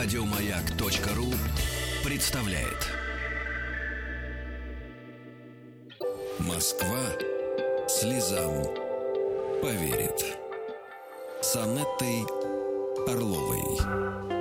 [0.00, 1.34] Радиомаяк.ру
[2.04, 2.86] представляет.
[6.38, 7.00] Москва
[7.88, 8.62] слезам
[9.60, 10.38] поверит.
[11.42, 12.24] С Анеттой
[13.08, 14.37] Орловой.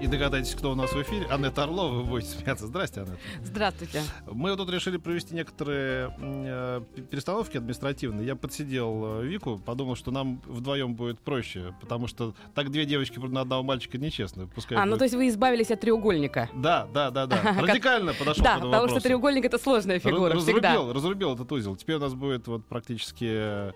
[0.00, 1.26] И догадайтесь, кто у нас в эфире.
[1.30, 2.66] Анетта Орлова, вы будете смеяться.
[2.66, 3.18] Здрасте, Анетта.
[3.42, 4.02] Здравствуйте.
[4.30, 8.26] Мы вот тут решили провести некоторые э, перестановки административные.
[8.26, 13.18] Я подсидел э, Вику, подумал, что нам вдвоем будет проще, потому что так две девочки
[13.18, 14.46] на одного мальчика нечестно.
[14.46, 14.90] Пускай а, будет...
[14.90, 16.50] ну то есть вы избавились от треугольника?
[16.54, 17.40] Да, да, да, да.
[17.58, 19.00] Радикально подошел Да, потому вопросу.
[19.00, 20.74] что треугольник это сложная фигура всегда.
[20.74, 21.74] Разрубил, разрубил этот узел.
[21.74, 23.72] Теперь у нас будет вот практически э,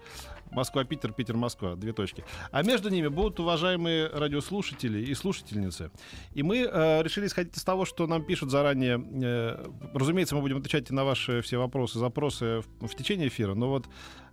[0.50, 2.24] Москва-Питер, Питер-Москва, две точки.
[2.50, 5.90] А между ними будут уважаемые радиослушатели и слушательницы.
[6.34, 9.02] И мы э, решили исходить из того, что нам пишут заранее.
[9.23, 13.54] Э, разумеется, мы будем отвечать на ваши все вопросы, запросы в, в течение эфира.
[13.54, 13.86] Но вот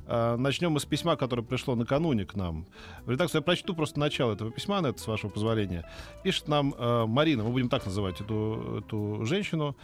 [0.08, 2.66] э, начнем мы с письма, которое пришло накануне к нам.
[3.06, 5.90] В редакцию я прочту просто начало этого письма, на это, с вашего позволения.
[6.24, 9.76] Пишет нам э, Марина, мы будем так называть эту, эту женщину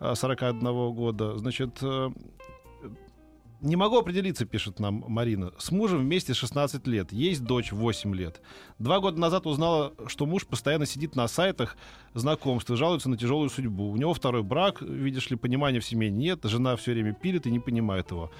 [0.00, 0.60] э, 41
[0.92, 1.36] года.
[1.36, 2.10] Значит, э,
[3.60, 5.52] не могу определиться, пишет нам Марина.
[5.58, 7.12] С мужем вместе 16 лет.
[7.12, 8.40] Есть дочь 8 лет.
[8.78, 11.76] Два года назад узнала, что муж постоянно сидит на сайтах
[12.12, 13.90] знакомств и жалуется на тяжелую судьбу.
[13.90, 16.40] У него второй брак, видишь ли, понимания в семье нет.
[16.44, 18.30] Жена все время пилит и не понимает его.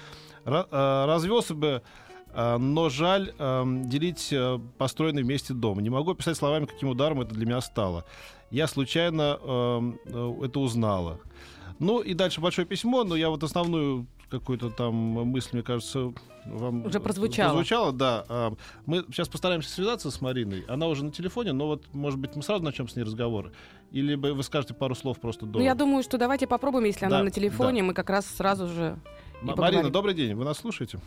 [0.45, 1.81] Э, развелся бы
[2.27, 4.33] э, но жаль э, делить
[4.77, 5.79] построенный вместе дом.
[5.79, 8.05] Не могу описать словами, каким ударом это для меня стало.
[8.51, 11.19] Я случайно это узнала.
[11.79, 16.13] Ну и дальше большое письмо, но я вот основную какую-то там мысль, мне кажется,
[16.45, 17.49] вам уже прозвучало.
[17.49, 18.25] Прозвучало, да.
[18.29, 18.53] А,
[18.85, 20.63] мы сейчас постараемся связаться с Мариной.
[20.67, 23.51] Она уже на телефоне, но вот, может быть, мы сразу начнем с ней разговор.
[23.91, 25.59] Или вы скажете пару слов просто до.
[25.59, 27.87] Ну, я думаю, что давайте попробуем, если да, она на телефоне, да.
[27.87, 28.97] мы как раз сразу же.
[29.41, 30.35] Марина, добрый день.
[30.35, 30.99] Вы нас слушаете?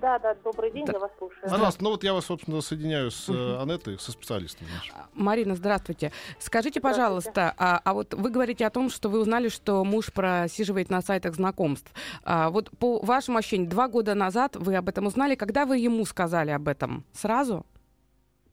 [0.00, 0.92] Да, да, добрый день, да.
[0.92, 1.42] я вас слушаю.
[1.42, 4.66] Пожалуйста, ну вот я вас, собственно, соединяю с uh Анеттой, со специалистом.
[4.74, 4.94] Нашим.
[4.96, 6.12] А, Марина, здравствуйте.
[6.38, 10.90] Скажите, пожалуйста, а, а вот вы говорите о том, что вы узнали, что муж просиживает
[10.90, 11.92] на сайтах знакомств.
[12.24, 16.04] А, вот по вашему ощущению, два года назад вы об этом узнали, когда вы ему
[16.04, 17.04] сказали об этом?
[17.12, 17.66] Сразу?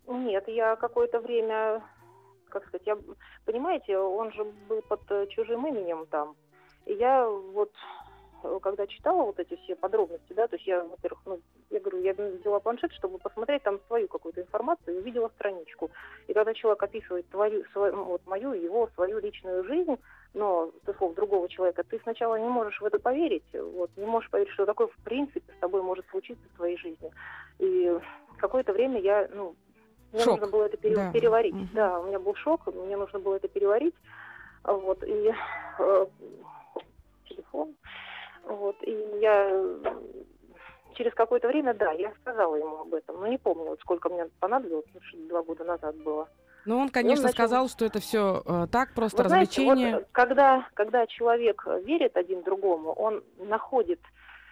[0.08, 1.82] Нет, я какое-то время,
[2.50, 2.98] как сказать, я,
[3.46, 6.36] понимаете, он же был под э, чужим именем там.
[6.86, 8.05] И я вот Э,
[8.62, 11.40] когда читала вот эти все подробности, да, то есть я, во-первых, ну,
[11.70, 15.92] я говорю, я взяла планшет, чтобы посмотреть там свою какую-то информацию и увидела страничку.
[16.28, 19.98] И когда человек описывает твою, свою, ну, вот мою, его, свою личную жизнь,
[20.34, 24.30] но со слов другого человека, ты сначала не можешь в это поверить, вот, не можешь
[24.30, 27.12] поверить, что такое в принципе с тобой может случиться в твоей жизни.
[27.60, 27.98] И
[28.38, 29.56] какое-то время я, ну,
[30.12, 30.40] мне шок.
[30.40, 31.12] нужно было это пере- да.
[31.12, 31.56] переварить.
[31.56, 31.68] Угу.
[31.74, 33.96] Да, у меня был шок, мне нужно было это переварить.
[34.64, 35.32] Вот, и
[35.80, 36.06] э,
[37.30, 37.76] телефон.
[38.46, 38.92] Вот, и
[39.22, 39.50] я
[40.96, 44.30] через какое-то время, да, я сказала ему об этом, но не помню, вот сколько мне
[44.40, 44.86] понадобилось,
[45.28, 46.30] два года назад было.
[46.66, 47.36] Ну, он, конечно, он начал...
[47.36, 49.76] сказал, что это все э, так, просто Вы развлечение.
[49.76, 54.00] Знаете, вот, когда, когда человек верит один другому, он находит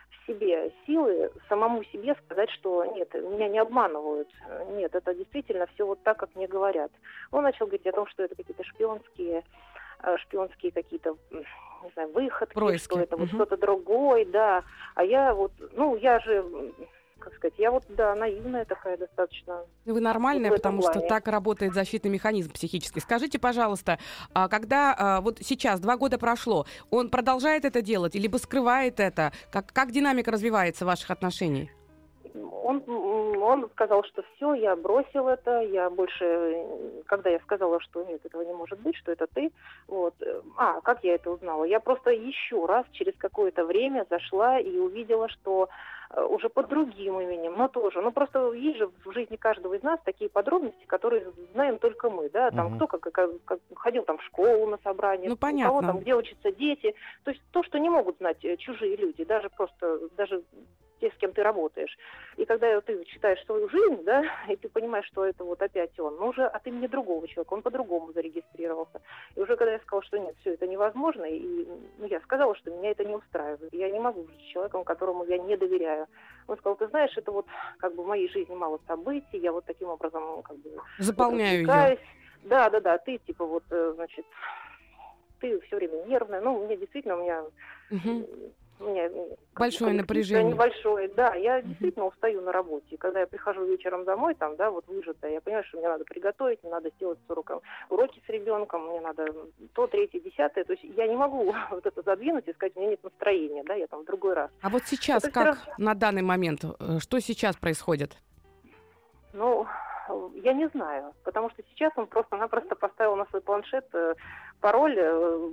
[0.09, 4.29] в себе силы самому себе сказать, что нет, меня не обманывают,
[4.73, 6.91] нет, это действительно все вот так, как мне говорят.
[7.31, 9.43] Он начал говорить о том, что это какие-то шпионские
[10.03, 11.15] Э, шпионские какие-то,
[11.83, 12.91] не знаю, выходки, Происки.
[12.91, 13.23] что это угу.
[13.23, 14.63] вот что-то другое, да.
[14.95, 16.45] А я вот, ну, я же
[17.19, 19.61] как сказать, я вот, да, наивная такая достаточно.
[19.85, 20.99] Вы нормальная, потому плане.
[20.99, 22.99] что так работает защитный механизм психический.
[22.99, 23.97] Скажите, пожалуйста,
[24.33, 29.31] а когда а, вот сейчас, два года прошло, он продолжает это делать, либо скрывает это?
[29.51, 31.71] Как, как динамика развивается ваших отношений?
[32.63, 32.83] он,
[33.45, 36.65] он сказал, что все, я бросил это, я больше,
[37.05, 39.51] когда я сказала, что нет, этого не может быть, что это ты,
[39.87, 40.13] вот,
[40.57, 41.63] а, как я это узнала?
[41.63, 45.69] Я просто еще раз через какое-то время зашла и увидела, что
[46.11, 49.83] э, уже под другим именем, но тоже, ну просто есть же в жизни каждого из
[49.83, 52.75] нас такие подробности, которые знаем только мы, да, там угу.
[52.75, 55.73] кто как, как, как ходил там в школу на собрание, ну, понятно.
[55.73, 58.95] у кого там где учатся дети, то есть то, что не могут знать э, чужие
[58.95, 60.43] люди, даже просто, даже
[61.03, 61.97] те, с кем ты работаешь.
[62.37, 66.15] И когда ты читаешь свою жизнь, да, и ты понимаешь, что это вот опять он,
[66.15, 69.01] но уже от имени другого человека, он по-другому зарегистрировался.
[69.35, 71.67] И уже когда я сказала, что нет, все это невозможно, и
[71.97, 73.73] ну, я сказала, что меня это не устраивает.
[73.73, 76.07] Я не могу жить с человеком, которому я не доверяю.
[76.47, 77.45] Он сказал, ты знаешь, это вот
[77.79, 80.71] как бы в моей жизни мало событий, я вот таким образом ну, как бы...
[80.99, 81.97] Заполняю ее.
[82.43, 84.25] Да, да, да, ты типа вот, э, значит,
[85.39, 86.41] ты все время нервная.
[86.41, 87.45] Ну, мне действительно, у меня
[87.89, 88.27] угу
[88.79, 89.09] у меня
[89.55, 90.53] большое напряжение.
[90.53, 91.35] Небольшое, да.
[91.35, 91.67] Я uh-huh.
[91.67, 92.97] действительно устаю на работе.
[92.97, 96.61] Когда я прихожу вечером домой, там, да, вот выжатая, я понимаю, что мне надо приготовить,
[96.63, 99.33] мне надо сделать с уроком, уроки с ребенком, мне надо
[99.73, 100.63] то, третье, десятое.
[100.63, 103.75] То есть я не могу вот это задвинуть и сказать, у меня нет настроения, да,
[103.75, 104.51] я там в другой раз.
[104.61, 105.57] А вот сейчас это как раз...
[105.77, 108.17] на данный момент, э, что сейчас происходит?
[109.33, 109.65] Ну,
[110.35, 114.15] я не знаю, потому что сейчас он просто-напросто поставил на свой планшет э,
[114.59, 115.49] пароль, э,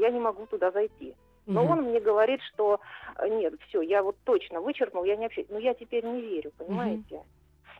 [0.00, 1.14] я не могу туда зайти.
[1.46, 1.72] Но Мгм.
[1.72, 2.80] он мне говорит, что
[3.18, 5.48] э, нет, все, я вот точно вычеркнул, я не общаюсь.
[5.50, 7.22] Но я теперь не верю, понимаете?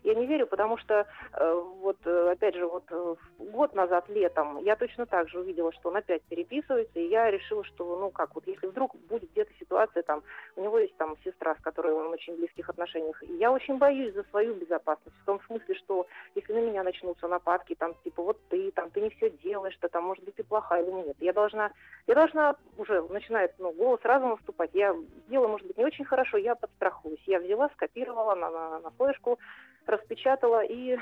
[0.06, 4.62] Я не верю, потому что э, вот э, опять же вот э, год назад летом
[4.62, 8.37] я точно так же увидела, что он опять переписывается, и я решила, что ну как
[8.37, 10.23] вот если вдруг будет где-то ситуация там,
[10.55, 14.14] у него есть там сестра, с которой он очень близких отношениях, и я очень боюсь
[14.14, 16.06] за свою безопасность в том смысле, что
[16.37, 19.88] если на меня начнутся нападки, там типа вот ты, там ты не все делаешь, что
[19.88, 21.73] там может быть ты плохая или нет, я должна,
[22.06, 24.94] я должна уже начинает ну, голос разума вступать, я
[25.26, 29.41] делаю может быть не очень хорошо, я подстрахуюсь, я взяла, скопировала на, на, на флешку,
[29.86, 30.96] распечатала и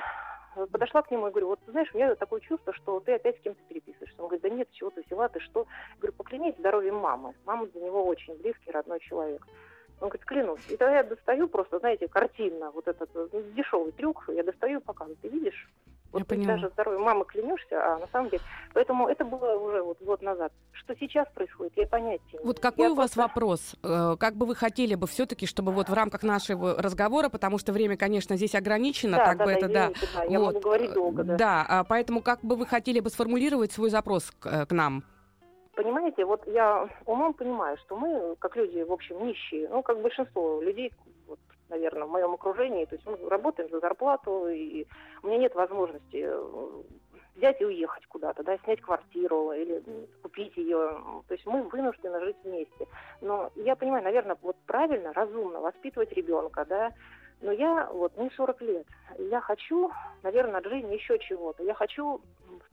[0.56, 3.38] э, подошла к нему и говорю, вот знаешь, у меня такое чувство, что ты опять
[3.38, 4.20] с кем-то переписываешься.
[4.20, 5.66] Он говорит, да нет, чего ты взяла, ты что?
[5.94, 7.34] Я говорю, поклянись здоровьем мамы.
[7.44, 9.46] Мама для него очень близкий, родной человек.
[10.04, 10.60] Он говорит, клянусь.
[10.68, 14.82] И тогда я достаю просто, знаете, картинно, вот этот э, дешевый трюк, я достаю и
[14.82, 15.16] показываю.
[15.22, 15.66] Ты видишь?
[16.12, 16.54] Вот Я ты поняла.
[16.54, 18.42] даже здоровьем мамы клянешься, а на самом деле...
[18.74, 20.52] Поэтому это было уже вот год назад.
[20.72, 22.38] Что сейчас происходит, я понятия не.
[22.44, 23.76] Вот какой Я у вас просто- вопрос?
[23.82, 27.72] Э, Как бы вы хотели бы все-таки, чтобы вот в рамках нашего разговора, потому что
[27.72, 29.84] время, конечно, здесь ограничено, Да, как да, бы да, это, да.
[29.86, 31.36] извините, да, я Вот, могу говорить долго, да.
[31.36, 35.02] Да, а поэтому как бы вы хотели бы сформулировать свой запрос к, э, к нам?
[35.74, 40.60] Понимаете, вот я умом понимаю, что мы, как люди, в общем, нищие, ну, как большинство
[40.60, 40.92] людей,
[41.26, 41.38] вот,
[41.68, 44.86] наверное, в моем окружении, то есть мы работаем за зарплату, и
[45.22, 46.82] у меня нет возможности э,
[47.34, 49.82] взять и уехать куда-то, да, снять квартиру или
[50.22, 51.00] купить ее.
[51.26, 52.86] То есть мы вынуждены жить вместе.
[53.20, 56.92] Но я понимаю, наверное, вот правильно, разумно воспитывать ребенка, да,
[57.40, 58.86] но я вот мне 40 лет.
[59.18, 59.90] Я хочу,
[60.22, 61.62] наверное, от жизни еще чего-то.
[61.62, 62.20] Я хочу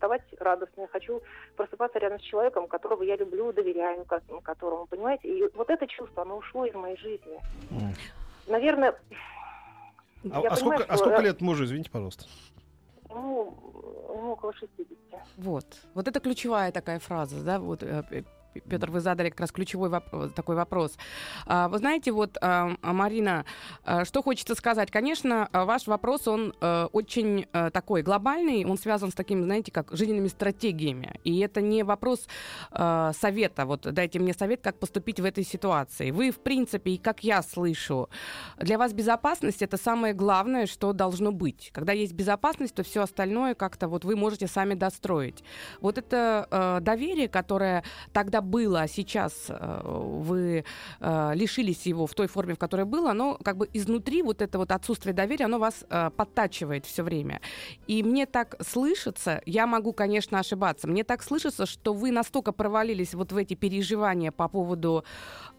[0.02, 1.22] вставать радостно, я хочу
[1.56, 5.28] просыпаться рядом с человеком, которого я люблю, доверяю, ко- которому, понимаете?
[5.28, 7.40] И вот это чувство, оно ушло из моей жизни.
[7.70, 7.94] М.
[8.48, 8.96] Наверное,
[10.32, 12.26] А, я а понимаю, сколько, а что, сколько э, лет мужу, извините, пожалуйста?
[13.12, 13.54] ему,
[14.10, 15.22] ему около 60.
[15.38, 15.66] Вот.
[15.94, 17.84] Вот это ключевая такая фраза, да, вот
[18.54, 20.98] Петр, вы задали как раз ключевой воп- такой вопрос.
[21.46, 23.46] А, Вы знаете, вот, а, а, Марина,
[24.04, 24.92] что хочется сказать?
[24.92, 29.92] Конечно, ваш вопрос, он э, очень э, такой глобальный, он связан с такими, знаете, как
[29.92, 31.20] жизненными стратегиями.
[31.24, 32.28] И это не вопрос
[32.72, 36.12] совета, вот дайте мне совет, как поступить в этой ситуации.
[36.12, 38.10] Вы, в принципе, и как я слышу,
[38.58, 41.72] для вас безопасность это самое главное, что должно быть.
[41.74, 45.44] Когда есть безопасность, то все остальное как-то вот вы можете сами достроить.
[45.82, 47.84] Вот это э, доверие, которое
[48.14, 50.66] тогда было, а сейчас э, вы
[51.00, 54.58] э, лишились его в той форме, в которой было, оно как бы изнутри вот это
[54.58, 57.42] вот отсутствие доверия, оно вас э, подтачивает все время.
[57.88, 63.14] И мне так слышится, я могу, конечно, ошибаться, мне так слышится, что вы настолько провалились
[63.14, 65.04] вот в эти переживания по поводу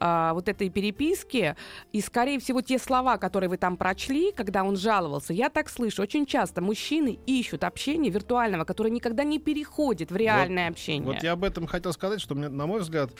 [0.00, 1.54] вот этой переписки,
[1.92, 6.02] и, скорее всего, те слова, которые вы там прочли, когда он жаловался, я так слышу,
[6.02, 11.06] очень часто мужчины ищут общение виртуального, которое никогда не переходит в реальное общение.
[11.06, 13.10] Вот я об этом хотел сказать, что, мне, на мой взгляд,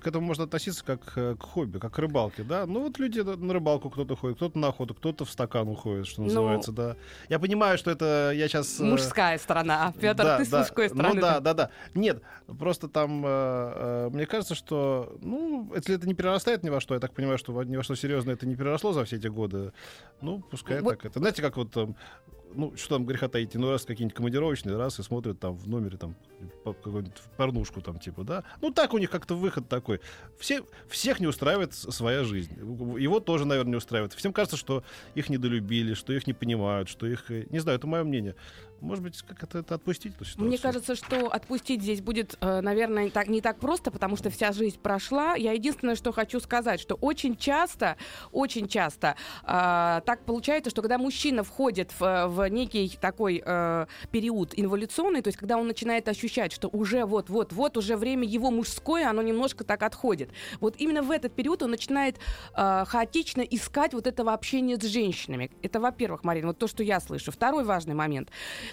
[0.00, 2.64] к этому можно относиться как э, к хобби, как к рыбалке, да.
[2.64, 6.22] Ну вот люди на рыбалку кто-то ходит, кто-то на охоту, кто-то в стакан уходит, что
[6.22, 6.96] Ну, называется, да.
[7.28, 8.80] Я понимаю, что это я сейчас...
[8.80, 10.60] Мужская сторона, а Петр, да, ты с да.
[10.60, 11.14] мужской стороны.
[11.16, 11.70] Ну да, да, да.
[11.94, 12.22] Нет,
[12.58, 16.94] просто там, э, э, мне кажется, что, ну, если это не перерастает ни во что,
[16.94, 19.72] я так понимаю, что ни во что серьезное это не переросло за все эти годы,
[20.22, 21.18] ну, пускай Вот- так это.
[21.18, 21.76] Знаете, как вот
[22.54, 25.96] ну, что там греха таить, ну, раз какие-нибудь командировочные, раз и смотрят там в номере
[25.96, 26.14] там
[26.64, 28.44] какую-нибудь порнушку там, типа, да.
[28.60, 30.00] Ну, так у них как-то выход такой.
[30.38, 32.52] Все, всех не устраивает своя жизнь.
[32.98, 34.12] Его тоже, наверное, не устраивает.
[34.12, 34.82] Всем кажется, что
[35.14, 37.30] их недолюбили, что их не понимают, что их...
[37.30, 38.34] э, Не знаю, это мое мнение.
[38.82, 40.48] Может быть, как это, это отпустить эту ситуацию?
[40.48, 44.50] Мне кажется, что отпустить здесь будет, э, наверное, так, не так просто, потому что вся
[44.50, 45.36] жизнь прошла.
[45.36, 47.96] Я единственное, что хочу сказать, что очень часто,
[48.32, 54.52] очень часто э, так получается, что когда мужчина входит в, в некий такой э, период
[54.56, 59.22] инволюционный, то есть когда он начинает ощущать, что уже вот-вот-вот, уже время его мужское, оно
[59.22, 60.30] немножко так отходит.
[60.58, 62.18] Вот именно в этот период он начинает
[62.56, 65.52] э, хаотично искать вот этого общения с женщинами.
[65.62, 67.30] Это, во-первых, Марина, вот то, что я слышу.
[67.30, 68.28] Второй важный момент.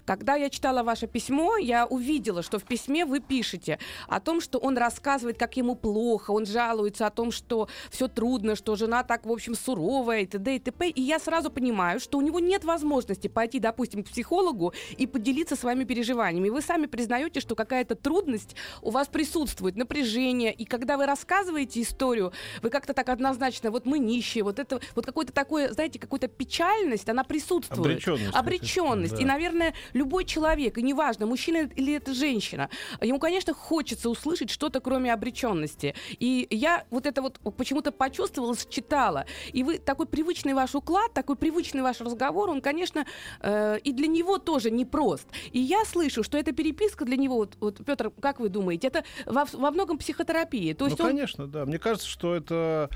[0.05, 4.57] Когда я читала ваше письмо, я увидела, что в письме вы пишете о том, что
[4.59, 9.25] он рассказывает, как ему плохо, он жалуется о том, что все трудно, что жена так,
[9.25, 10.55] в общем, суровая и т.д.
[10.55, 10.89] и т.п.
[10.89, 15.55] И я сразу понимаю, что у него нет возможности пойти, допустим, к психологу и поделиться
[15.55, 16.47] своими переживаниями.
[16.47, 20.53] И вы сами признаете, что какая-то трудность у вас присутствует, напряжение.
[20.53, 25.05] И когда вы рассказываете историю, вы как-то так однозначно, вот мы нищие, вот это, вот
[25.05, 27.79] какое-то такое, знаете, какая-то печальность, она присутствует.
[27.79, 28.35] Обреченность.
[28.35, 29.15] Обреченность.
[29.15, 29.21] Да.
[29.21, 32.69] И, наверное, любой человек, и неважно, мужчина или это женщина,
[33.01, 35.95] ему, конечно, хочется услышать что-то, кроме обреченности.
[36.19, 39.25] И я вот это вот почему-то почувствовала, считала.
[39.53, 43.05] И вы такой привычный ваш уклад, такой привычный ваш разговор, он, конечно,
[43.41, 45.27] э, и для него тоже непрост.
[45.51, 49.03] И я слышу, что эта переписка для него, вот, вот Петр, как вы думаете, это
[49.25, 50.73] во, во многом психотерапия?
[50.75, 51.07] То ну, есть он...
[51.07, 51.65] конечно, да.
[51.65, 52.89] Мне кажется, что это,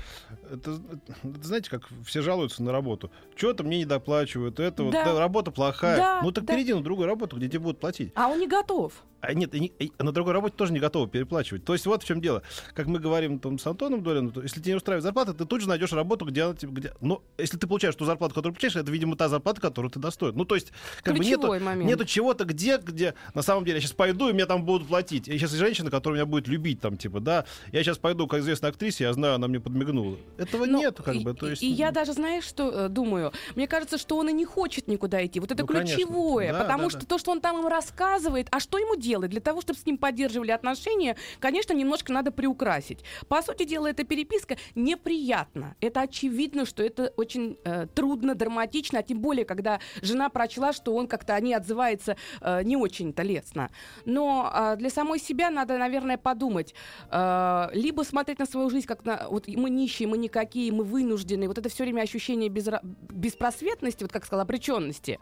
[0.50, 0.80] это,
[1.22, 3.10] это, знаете, как все жалуются на работу.
[3.36, 4.84] Что-то мне не доплачивают, это Да.
[4.84, 5.96] вот да, работа плохая.
[5.96, 6.54] Да, ну так да.
[6.54, 8.12] перейди другую работу, где тебе будут платить.
[8.14, 8.92] А он не готов.
[9.26, 11.64] А нет, и не- и на другой работе тоже не готовы переплачивать.
[11.64, 12.42] То есть вот в чем дело.
[12.74, 15.60] Как мы говорим там, с Антоном Долиным, то если тебе не устраивает зарплата, ты тут
[15.60, 16.72] же найдешь работу, где она тебе...
[16.72, 16.92] Где...
[17.00, 20.34] Но если ты получаешь ту зарплату, которую получаешь, это, видимо, та зарплата, которую ты достоин.
[20.36, 21.88] Ну, то есть, как бы нету, Ключевой момент.
[21.90, 25.26] нету чего-то, где, где на самом деле я сейчас пойду, и мне там будут платить.
[25.28, 28.70] Я сейчас женщина, которая меня будет любить, там, типа, да, я сейчас пойду, как известная
[28.70, 30.16] актрисе, я знаю, она мне подмигнула.
[30.38, 31.34] Этого Ну, нету, как и, бы.
[31.34, 33.32] То есть, и я даже, знаешь, что э, думаю?
[33.56, 35.40] Мне кажется, что он и не хочет никуда идти.
[35.40, 36.52] Вот это Ну, ключевое.
[36.52, 37.06] Да, потому да, что да.
[37.06, 39.13] то, что он там им рассказывает, а что ему делать?
[39.22, 43.04] Для того, чтобы с ним поддерживали отношения, конечно, немножко надо приукрасить.
[43.28, 45.76] По сути дела, эта переписка неприятна.
[45.80, 50.94] Это очевидно, что это очень э, трудно, драматично, а тем более, когда жена прочла, что
[50.94, 53.70] он как-то о ней отзывается э, не очень-то лестно.
[54.04, 56.74] Но э, для самой себя надо, наверное, подумать.
[57.10, 59.26] э, либо смотреть на свою жизнь как на...
[59.30, 61.48] Вот мы нищие, мы никакие, мы вынуждены.
[61.48, 65.18] Вот это все время ощущение безра- беспросветности, вот как сказала, обреченности.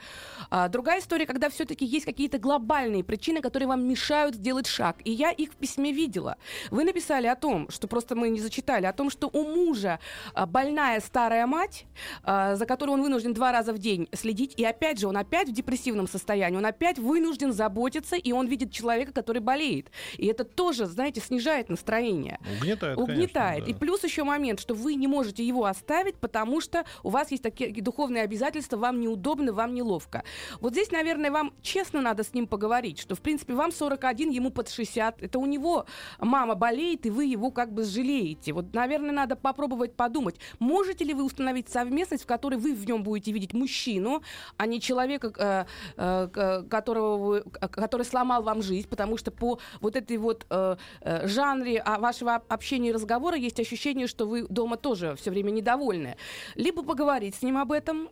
[0.51, 4.97] А, другая история, когда все-таки есть какие-то глобальные причины, которые вам мешают сделать шаг.
[5.05, 6.37] И я их в письме видела.
[6.71, 9.99] Вы написали о том, что просто мы не зачитали, о том, что у мужа
[10.35, 11.87] а, больная старая мать,
[12.23, 14.55] а, за которую он вынужден два раза в день следить.
[14.57, 18.73] И опять же, он опять в депрессивном состоянии, он опять вынужден заботиться, и он видит
[18.73, 19.91] человека, который болеет.
[20.17, 23.65] И это тоже, знаете, снижает настроение угнетает, угнетает.
[23.65, 23.79] конечно, И да.
[23.79, 27.73] плюс еще момент, что вы не можете его оставить, потому что у вас есть такие
[27.83, 30.25] духовные обязательства, вам неудобно, вам неловко.
[30.61, 34.51] Вот здесь, наверное, вам честно надо с ним поговорить, что, в принципе, вам 41, ему
[34.51, 35.23] под 60.
[35.23, 35.87] Это у него
[36.19, 38.53] мама болеет, и вы его как бы жалеете.
[38.53, 43.03] Вот, наверное, надо попробовать подумать, можете ли вы установить совместность, в которой вы в нем
[43.03, 44.23] будете видеть мужчину,
[44.57, 45.65] а не человека, э,
[45.97, 50.77] э, которого вы- который сломал вам жизнь, потому что по вот этой вот э,
[51.25, 55.51] жанре а, вашего об- общения и разговора есть ощущение, что вы дома тоже все время
[55.51, 56.17] недовольны.
[56.57, 58.09] Либо поговорить с ним об этом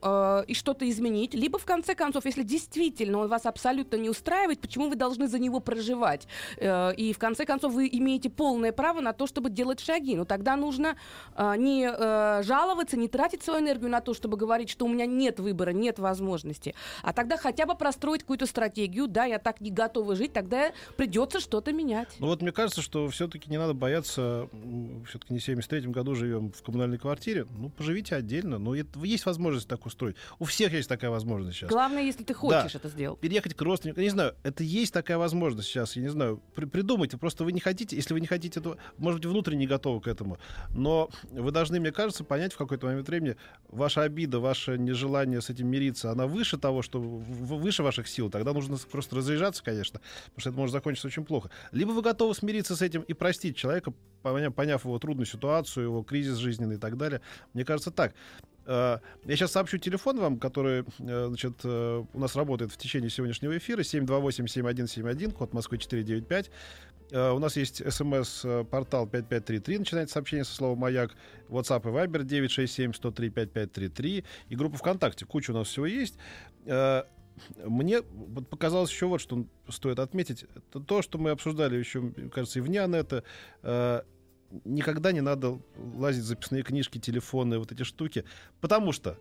[0.49, 4.88] и что-то изменить, либо в конце концов, если действительно он вас абсолютно не устраивает, почему
[4.88, 6.26] вы должны за него проживать?
[6.56, 10.16] Э, и в конце концов вы имеете полное право на то, чтобы делать шаги.
[10.16, 10.97] Но тогда нужно
[11.37, 15.06] э, не э, жаловаться, не тратить свою энергию на то, чтобы говорить, что у меня
[15.06, 19.06] нет выбора, нет возможности, а тогда хотя бы простроить какую-то стратегию.
[19.09, 22.09] Да, я так не готова жить, тогда придется что-то менять.
[22.18, 24.49] Ну вот мне кажется, что все-таки не надо бояться,
[25.09, 29.26] все-таки не в 73-м году живем в коммунальной квартире, ну поживите отдельно, ну это, есть
[29.26, 30.16] возможность так устроить.
[30.38, 31.70] У всех есть такая возможность сейчас.
[31.70, 33.18] Главное, если ты хочешь это сделать.
[33.20, 37.16] Переехать к родственникам, не знаю, это есть такая возможность сейчас, я не знаю, при- придумайте,
[37.16, 40.06] просто вы не хотите, если вы не хотите этого, может быть, внутренне не готовы к
[40.06, 40.38] этому,
[40.70, 43.37] но вы должны, мне кажется, понять в какой-то момент времени,
[43.68, 48.52] ваша обида, ваше нежелание с этим мириться, она выше того, что выше ваших сил, тогда
[48.52, 51.50] нужно просто разъезжаться, конечно, потому что это может закончиться очень плохо.
[51.72, 56.02] Либо вы готовы смириться с этим и простить человека, поня- поняв его трудную ситуацию, его
[56.02, 57.20] кризис жизненный и так далее.
[57.54, 58.14] Мне кажется, так.
[58.67, 63.11] Э, Я сейчас сообщу телефон вам, который э, значит, э, у нас работает в течение
[63.11, 63.81] сегодняшнего эфира.
[63.81, 66.50] 728-7171, код Москвы 495.
[67.12, 71.12] Э, У нас есть смс-портал 5533, начинается сообщение со слова «Маяк»,
[71.49, 75.26] WhatsApp и Viber 967-103-5533 и группа ВКонтакте.
[75.26, 76.17] Куча у нас всего есть.
[77.64, 80.45] Мне показалось еще вот, что стоит отметить.
[80.45, 83.23] Это то, что мы обсуждали еще, кажется, и вне Анетты.
[84.64, 88.25] Никогда не надо лазить в записные книжки, телефоны, вот эти штуки.
[88.61, 89.16] Потому что...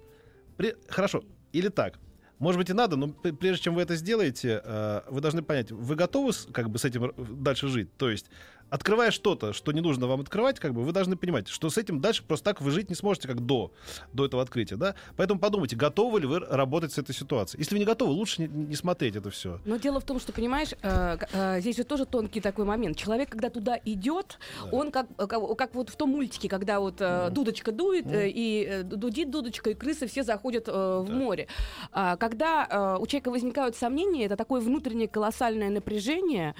[0.57, 1.99] при- Хорошо, или так.
[2.39, 5.95] Может быть и надо, но прежде чем вы это сделаете, э, вы должны понять, вы
[5.95, 7.95] готовы как бы с этим дальше жить?
[7.97, 8.27] То есть,
[8.69, 11.99] открывая что-то, что не нужно вам открывать, как бы вы должны понимать, что с этим
[12.01, 13.71] дальше просто так вы жить не сможете, как до,
[14.13, 14.95] до этого открытия, да?
[15.17, 17.61] Поэтому подумайте, готовы ли вы работать с этой ситуацией.
[17.61, 19.59] Если вы не готовы, лучше не, не смотреть это все.
[19.65, 22.97] Но дело в том, что, понимаешь, э, э, здесь же тоже тонкий такой момент.
[22.97, 24.39] Человек, когда туда идет,
[24.71, 28.29] он как, э, как, как вот в том мультике, когда вот э, дудочка дует, э,
[28.29, 31.13] и э, дудит дудочка, и крысы все заходят э, в Да.
[31.13, 31.47] море.
[31.91, 36.55] А, когда э, у человека возникают сомнения, это такое внутреннее колоссальное напряжение,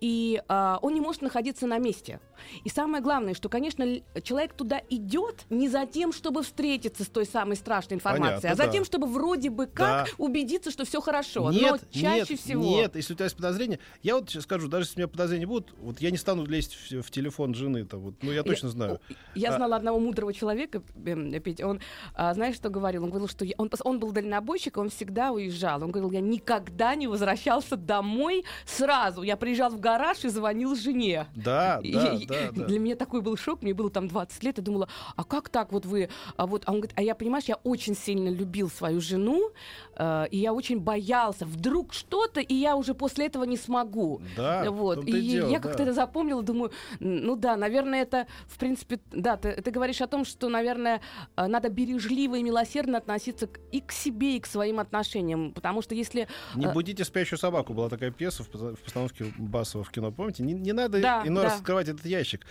[0.00, 2.20] и а, он не может находиться находиться на месте.
[2.64, 3.84] И самое главное, что, конечно,
[4.22, 8.54] человек туда идет не за тем, чтобы встретиться с той самой страшной информацией, Понятно, а
[8.54, 8.72] за да.
[8.72, 10.06] тем, чтобы вроде бы как Да.
[10.16, 11.50] убедиться, что все хорошо.
[11.52, 12.62] Нет, Но чаще нет, всего...
[12.64, 15.46] Нет, если у тебя есть подозрения, я вот сейчас скажу, даже если у меня подозрения
[15.46, 18.70] будут, вот я не стану лезть в, в телефон жены, то вот, ну я точно
[18.70, 19.00] знаю.
[19.34, 21.80] Я А- знала одного мудрого человека, эм, Петя, он,
[22.14, 23.04] а, знаешь, что говорил?
[23.04, 25.82] Он говорил, что я- он, он был дальнобойщик, он всегда уезжал.
[25.82, 29.22] Он говорил, я никогда не возвращался домой сразу.
[29.22, 31.26] Я приезжал в гараж и звонил жене.
[31.42, 32.64] Да, да, и- да, да.
[32.64, 35.72] Для меня такой был шок, мне было там 20 лет, я думала, а как так
[35.72, 39.00] вот вы, а вот, а он говорит, а я, понимаешь, я очень сильно любил свою
[39.00, 39.50] жену,
[39.96, 44.20] э, и я очень боялся, вдруг что-то, и я уже после этого не смогу.
[44.36, 45.04] Да, вот.
[45.06, 45.68] И и дело, я да.
[45.68, 50.06] как-то это запомнила, думаю, ну да, наверное, это, в принципе, да, ты, ты говоришь о
[50.06, 51.00] том, что, наверное,
[51.36, 55.82] э, надо бережливо и милосердно относиться к- и к себе, и к своим отношениям, потому
[55.82, 56.28] что если...
[56.54, 57.72] Не э, будите спящую собаку.
[57.74, 60.42] Была такая пьеса в, в постановке Басова в кино, помните?
[60.42, 61.58] Не, не надо Да, иной раз да.
[61.58, 62.44] открывать этот ящик.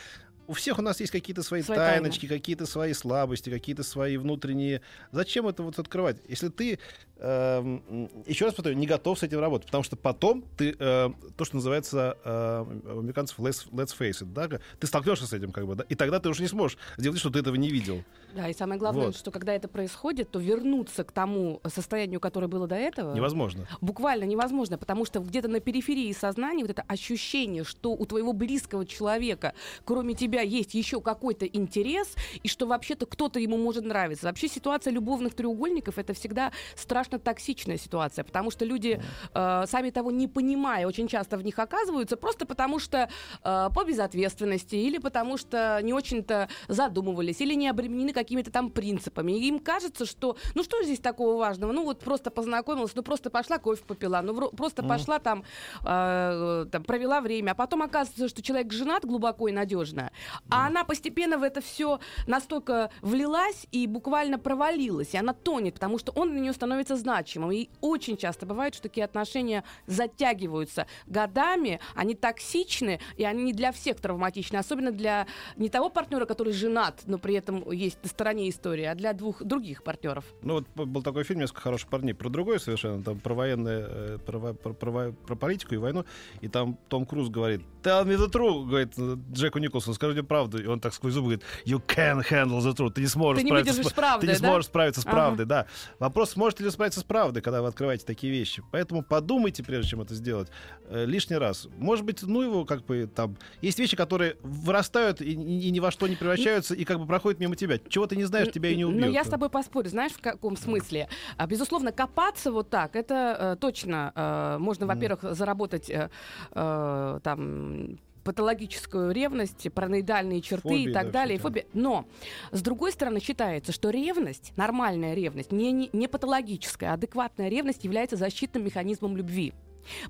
[0.50, 4.82] У всех у нас есть какие-то свои, Свои тайночки, какие-то свои слабости, какие-то свои внутренние.
[5.12, 6.18] Зачем это вот открывать?
[6.28, 6.80] Если ты,
[7.20, 11.10] эм, м, еще раз повторю, не готов с этим работать, потому что потом ты, э,
[11.38, 12.66] то, что называется э,
[12.96, 15.94] у американцев let's, let's face it, да, ты столкнешься с этим, как бы, да, и
[15.94, 18.04] тогда ты уже не сможешь сделать, что ты этого не видел.
[18.34, 19.16] Да, и самое главное, Вот.
[19.18, 23.68] что когда это происходит, то вернуться к тому состоянию, которое было до этого, Невозможно.
[23.82, 28.86] буквально невозможно, потому что где-то на периферии сознания вот это ощущение, что у твоего близкого
[28.86, 29.54] человека,
[29.86, 34.28] кроме тебя, есть еще какой-то интерес, и что вообще-то кто-то ему может нравиться.
[34.28, 39.02] Вообще ситуация любовных треугольников это всегда страшно токсичная ситуация, потому что люди,
[39.34, 43.10] э, сами того не понимая, очень часто в них оказываются, просто потому что
[43.44, 49.34] э, по безответственности или потому что не очень-то задумывались или не обременены какими-то там принципами.
[49.34, 51.72] И им кажется, что ну что здесь такого важного?
[51.72, 55.44] Ну вот просто познакомилась, ну просто пошла кофе попила, ну просто пошла там,
[55.86, 60.12] э, там провела время, а потом оказывается, что человек женат глубоко и надежно,
[60.50, 65.98] а она постепенно в это все настолько влилась и буквально провалилась, и она тонет, потому
[65.98, 67.52] что он для нее становится значимым.
[67.52, 73.72] И очень часто бывает, что такие отношения затягиваются годами, они токсичны, и они не для
[73.72, 78.50] всех травматичны, особенно для не того партнера, который женат, но при этом есть на стороне
[78.50, 80.26] истории, а для двух других партнеров.
[80.42, 84.18] Ну вот был такой фильм «Несколько хороших парней» про другое совершенно, там про военное, э,
[84.26, 86.06] про, про- про про политику и войну,
[86.42, 90.24] и там Том Круз говорит «Tell me the truth», говорит э, Джеку Николсону, скажи мне
[90.24, 93.42] правду, и он так сквозь зубы говорит «You can handle the truth», ты не сможешь
[93.42, 94.48] Ты не справиться с, правдой, ты не да?
[94.48, 95.12] сможешь справиться с Ага.
[95.16, 95.66] правдой, да.
[96.00, 98.64] Вопрос, сможете ли вы справиться с правдой, когда вы открываете такие вещи.
[98.72, 100.50] Поэтому подумайте, прежде чем это сделать,
[100.90, 101.68] э, лишний раз.
[101.78, 103.38] Может быть, ну его как бы там...
[103.62, 107.40] Есть вещи, которые вырастают и, и- ни во что не превращаются, и как бы проходят
[107.40, 107.80] мимо тебя.
[107.90, 109.02] Чего ты не знаешь, тебя и не убьют.
[109.02, 111.08] Но я с тобой поспорю, знаешь, в каком смысле?
[111.38, 116.10] А, безусловно, копаться вот так, это э, точно э, можно, во-первых, заработать э,
[116.52, 117.98] э, там
[118.30, 121.38] патологическую ревность, параноидальные черты Фобии, и так да, далее.
[121.38, 121.66] и фобии.
[121.74, 122.06] Но,
[122.52, 127.84] с другой стороны, считается, что ревность, нормальная ревность, не, не, не патологическая, а адекватная ревность
[127.84, 129.54] является защитным механизмом любви.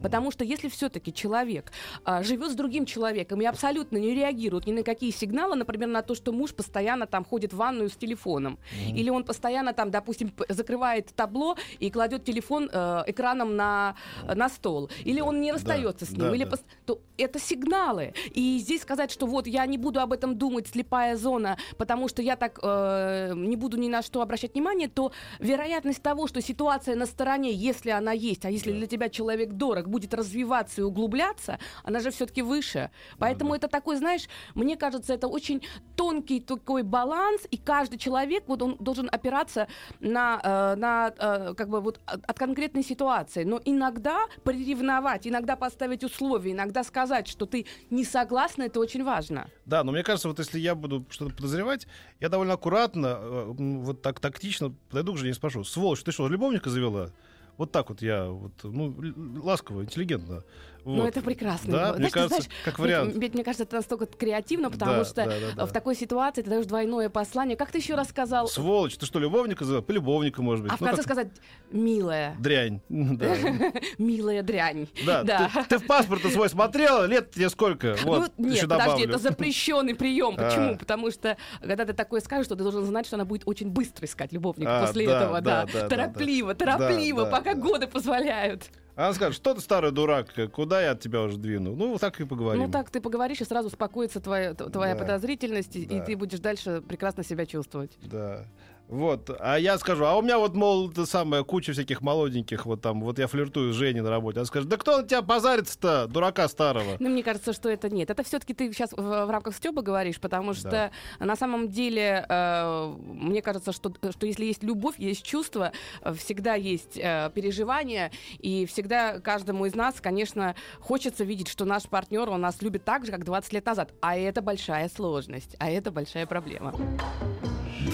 [0.02, 1.72] Потому что если все-таки человек
[2.04, 6.02] а, живет с другим человеком и абсолютно не реагирует ни на какие сигналы, например, на
[6.02, 10.34] то, что муж постоянно там ходит в ванную с телефоном, или он постоянно там, допустим,
[10.50, 16.12] закрывает табло и кладет телефон э, экраном на, на стол, или он не расстается с
[16.12, 16.52] ним, да, или да.
[16.52, 18.14] пос- то это сигналы.
[18.34, 22.22] И здесь сказать, что вот я не буду об этом думать, слепая зона, потому что
[22.22, 26.96] я так э, не буду ни на что обращать внимание, то вероятность того, что ситуация
[26.96, 31.60] на стороне, если она есть, а если для тебя человек дорог, будет развиваться и углубляться,
[31.84, 32.90] она же все-таки выше.
[33.20, 35.62] Поэтому это такой, знаешь, мне кажется, это очень
[35.96, 39.68] тонкий такой баланс, и каждый человек вот он должен опираться
[40.00, 43.44] на, э, на э, как бы вот от, конкретной ситуации.
[43.44, 49.50] Но иногда приревновать, иногда поставить условия, иногда сказать, что ты не согласна, это очень важно.
[49.66, 51.86] Да, но мне кажется, вот если я буду что-то подозревать,
[52.20, 56.28] я довольно аккуратно, э, вот так тактично подойду к жене и спрошу, сволочь, ты что,
[56.30, 57.12] любовника завела?
[57.60, 58.96] Вот так вот я, вот, ну,
[59.44, 60.46] ласково, интеллигентно.
[60.86, 61.10] Ну, Вот.
[61.10, 61.72] это прекрасно.
[61.72, 63.16] Да, мне кажется, знаешь, как вариант.
[63.16, 65.66] Ведь, мне кажется, это настолько креативно, потому Да, что да, да, да.
[65.66, 67.58] в такой ситуации ты даешь двойное послание.
[67.58, 68.48] Как ты еще раз сказал?
[68.48, 69.82] Сволочь, ты что, любовника завела?
[69.82, 70.72] По любовнику, может быть.
[70.74, 71.28] А в Ну, конце как сказать
[71.72, 72.36] «милая».
[72.40, 72.82] Дрянь.
[72.90, 73.36] Да.
[73.98, 74.88] Милая дрянь.
[75.06, 75.50] Да, Да.
[75.54, 77.96] Ты, ты в паспорт свой смотрела, лет тебе сколько?
[78.04, 79.06] Вот, ну, нет, подожди, добавлю.
[79.10, 80.36] это запрещенный прием.
[80.38, 80.50] А.
[80.50, 80.78] Почему?
[80.78, 84.06] Потому что, когда ты такое скажешь, то ты должен знать, что она будет очень быстро
[84.06, 88.70] искать любовника А, после да, этого, да, торопливо, торопливо, пока годы позволяют.
[89.00, 91.74] А Она скажет, что ты старый дурак, куда я от тебя уже двину?
[91.74, 92.64] Ну, вот так и поговорим.
[92.64, 96.02] Ну так ты поговоришь, и сразу успокоится твоя, твоя Да, подозрительность, и- и да.
[96.04, 97.98] ты будешь дальше прекрасно себя чувствовать.
[98.02, 98.46] Да.
[98.90, 102.82] Вот, а я скажу, а у меня вот, мол, это самое, куча всяких молоденьких, вот
[102.82, 104.40] там, вот я флиртую с Женей на работе.
[104.40, 106.98] Она скажет, да кто на тебя позарится-то, дурака старого?
[107.00, 108.10] Ну, мне кажется, что это нет.
[108.10, 111.26] Это все-таки ты сейчас в, в рамках Стеба говоришь, потому что да.
[111.26, 115.72] на самом деле, э, мне кажется, что, что если есть любовь, есть чувство,
[116.16, 122.28] всегда есть э, переживания, и всегда каждому из нас, конечно, хочется видеть, что наш партнер,
[122.28, 123.94] он нас любит так же, как 20 лет назад.
[124.02, 126.74] А это большая сложность, а это большая проблема.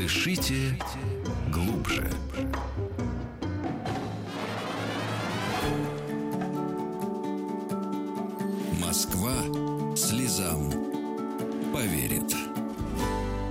[0.06, 0.78] Дышите
[1.52, 2.08] глубже.
[8.80, 9.34] Москва
[9.96, 10.70] слезам
[11.74, 12.36] поверит.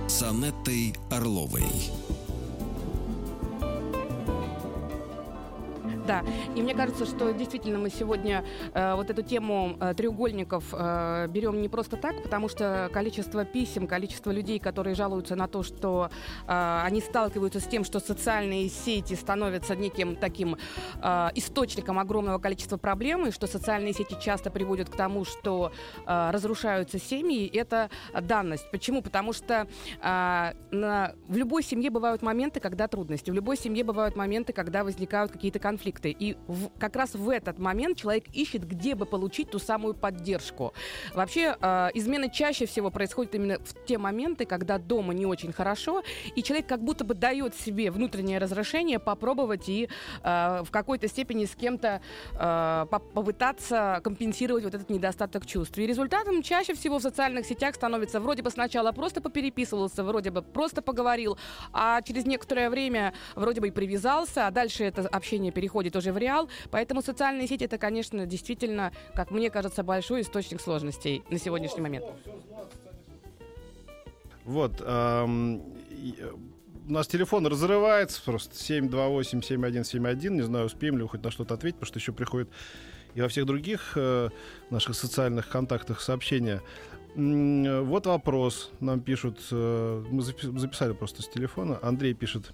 [0.07, 1.91] С Анеттой Орловой.
[6.05, 6.23] Да,
[6.55, 11.61] и мне кажется, что действительно мы сегодня э, вот эту тему э, треугольников э, берем
[11.61, 16.11] не просто так, потому что количество писем, количество людей, которые жалуются на то, что
[16.47, 20.57] э, они сталкиваются с тем, что социальные сети становятся неким таким
[21.01, 25.71] э, источником огромного количества проблем, и что социальные сети часто приводят к тому, что
[26.05, 28.69] э, разрушаются семьи, это данность.
[28.69, 29.01] Почему?
[29.01, 29.67] Потому что
[30.03, 34.83] э, на, в любой семье бывают моменты, когда трудности, в любой семье бывают моменты, когда
[34.83, 36.11] возникают какие-то конфликты конфликты.
[36.11, 40.73] И в, как раз в этот момент человек ищет, где бы получить ту самую поддержку.
[41.13, 46.03] Вообще, э, измены чаще всего происходят именно в те моменты, когда дома не очень хорошо,
[46.35, 49.89] и человек как будто бы дает себе внутреннее разрешение попробовать и
[50.23, 52.01] э, в какой-то степени с кем-то
[52.33, 55.77] э, попытаться компенсировать вот этот недостаток чувств.
[55.77, 60.41] И результатом чаще всего в социальных сетях становится вроде бы сначала просто попереписывался, вроде бы
[60.41, 61.37] просто поговорил,
[61.71, 66.11] а через некоторое время вроде бы и привязался, а дальше это общение переходит переходит уже
[66.11, 66.49] в реал.
[66.71, 72.05] Поэтому социальные сети это, конечно, действительно, как мне кажется, большой источник сложностей на сегодняшний момент.
[74.45, 74.81] Вот.
[74.81, 75.61] Эм,
[76.87, 80.29] у нас телефон разрывается просто 728-7171.
[80.29, 82.49] Не знаю, успеем ли хоть на что-то ответить, потому что еще приходит
[83.15, 84.29] и во всех других э,
[84.69, 86.61] наших социальных контактах сообщения.
[87.15, 88.71] Вот вопрос.
[88.81, 91.79] Нам пишут, э, мы записали просто с телефона.
[91.81, 92.51] Андрей пишет.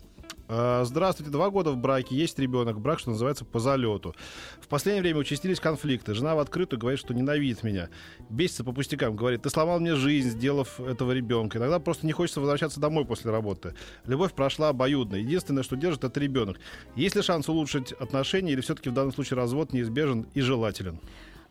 [0.54, 4.14] А, здравствуйте, два года в браке, есть ребенок, брак, что называется, по залету.
[4.60, 6.14] В последнее время участились конфликты.
[6.14, 7.88] Жена в открытую говорит, что ненавидит меня.
[8.30, 11.58] Бесится по пустякам, говорит, ты сломал мне жизнь, сделав этого ребенка.
[11.58, 13.76] Иногда просто не хочется возвращаться домой после работы.
[14.06, 15.16] Любовь прошла обоюдно.
[15.16, 16.58] Единственное, что держит, это ребенок.
[16.98, 21.00] Есть ли шанс улучшить отношения или все-таки в данном случае развод неизбежен и желателен?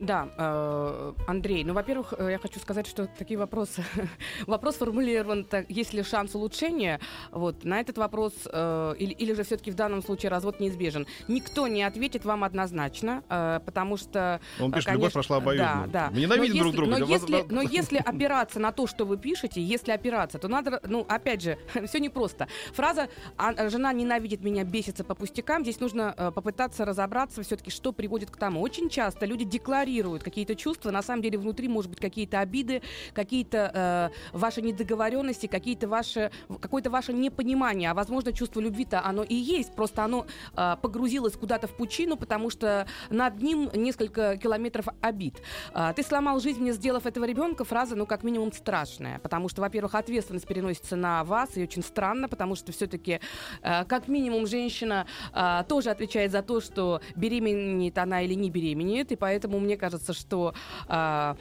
[0.00, 3.84] Да, э, Андрей, ну, во-первых, э, я хочу сказать, что такие вопросы...
[4.46, 6.98] вопрос формулирован, так, есть ли шанс улучшения?
[7.30, 11.06] Вот, на этот вопрос, э, или, или же все-таки в данном случае развод неизбежен?
[11.28, 14.40] Никто не ответит вам однозначно, э, потому что...
[14.58, 15.86] Он пишет, конечно, любовь прошла обоюдно.
[15.88, 16.10] Да, да.
[16.14, 16.98] Мы ненавидим но друг друга.
[16.98, 21.04] Но если, но если опираться на то, что вы пишете, если опираться, то надо, ну,
[21.10, 22.48] опять же, все непросто.
[22.72, 28.30] Фраза а, «жена ненавидит меня, бесится по пустякам», здесь нужно попытаться разобраться все-таки, что приводит
[28.30, 28.62] к тому.
[28.62, 32.82] Очень часто люди декларируют декларируют какие-то чувства, на самом деле внутри может быть какие-то обиды,
[33.12, 39.34] какие-то э, ваши недоговоренности, какие-то ваши, какое-то ваше непонимание, а возможно чувство любви-то оно и
[39.34, 40.26] есть, просто оно
[40.56, 45.42] э, погрузилось куда-то в пучину, потому что над ним несколько километров обид.
[45.74, 49.60] Э, ты сломал жизнь мне, сделав этого ребенка, фраза, ну, как минимум, страшная, потому что,
[49.60, 53.20] во-первых, ответственность переносится на вас, и очень странно, потому что все-таки,
[53.62, 59.12] э, как минимум, женщина э, тоже отвечает за то, что беременеет она или не беременеет,
[59.12, 60.54] и поэтому мне кажется, что
[60.88, 61.34] э,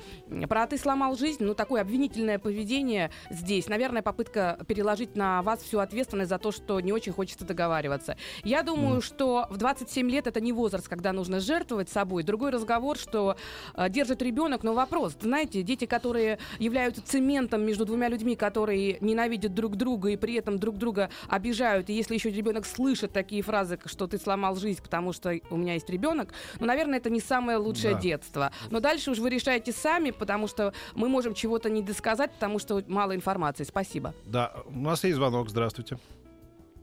[0.47, 5.79] про ты сломал жизнь, ну, такое обвинительное поведение здесь, наверное, попытка переложить на вас всю
[5.79, 8.17] ответственность за то, что не очень хочется договариваться.
[8.43, 9.03] Я думаю, mm.
[9.03, 12.23] что в 27 лет это не возраст, когда нужно жертвовать собой.
[12.23, 13.35] Другой разговор, что
[13.75, 19.53] э, держит ребенок, но вопрос, знаете, дети, которые являются цементом между двумя людьми, которые ненавидят
[19.53, 23.77] друг друга и при этом друг друга обижают, и если еще ребенок слышит такие фразы,
[23.85, 27.57] что ты сломал жизнь, потому что у меня есть ребенок, ну, наверное, это не самое
[27.57, 27.99] лучшее да.
[27.99, 28.51] детство детства.
[28.71, 32.81] Но дальше уж вы решаете сами, потому что мы можем чего-то не досказать, потому что
[32.87, 33.63] мало информации.
[33.63, 34.13] Спасибо.
[34.25, 35.49] Да, у нас есть звонок.
[35.49, 35.97] Здравствуйте.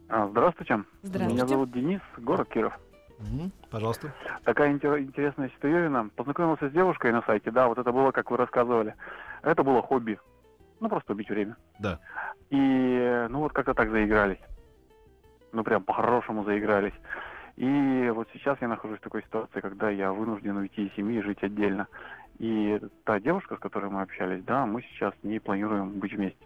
[0.09, 0.85] А, здравствуйте.
[1.03, 1.35] Здравствуйте.
[1.35, 2.73] Меня зовут Денис, город Киров.
[3.19, 4.13] Угу, пожалуйста.
[4.45, 6.11] Такая интересная ситуация.
[6.17, 8.95] Познакомился с девушкой на сайте, да, вот это было, как вы рассказывали.
[9.43, 10.19] Это было хобби.
[10.81, 11.57] Ну, просто убить время.
[11.81, 11.99] Да.
[12.51, 12.57] И,
[13.31, 14.41] ну, вот как-то так заигрались.
[15.53, 16.93] Ну, прям по-хорошему заигрались.
[17.57, 21.23] И вот сейчас я нахожусь в такой ситуации, когда я вынужден уйти из семьи и
[21.23, 21.87] жить отдельно.
[22.38, 26.45] И та девушка, с которой мы общались, да, мы сейчас не планируем быть вместе.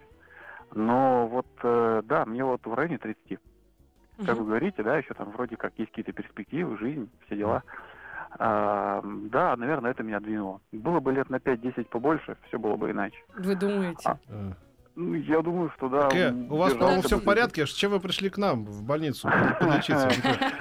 [0.72, 3.38] Но вот, э, да, мне вот в районе 30.
[4.24, 7.62] Как вы говорите, да, еще там вроде как есть какие-то перспективы, жизнь, все дела.
[8.38, 10.60] А, да, наверное, это меня двинуло.
[10.70, 13.16] Было бы лет на 5-10 побольше, все было бы иначе.
[13.34, 14.02] Вы думаете?
[14.04, 14.54] А, Ну,
[15.26, 16.08] я думаю, что да.
[16.08, 17.66] Так, э, у вас, по-моему, все в порядке.
[17.66, 19.28] Чем вы пришли к нам в больницу
[19.60, 20.10] полечиться?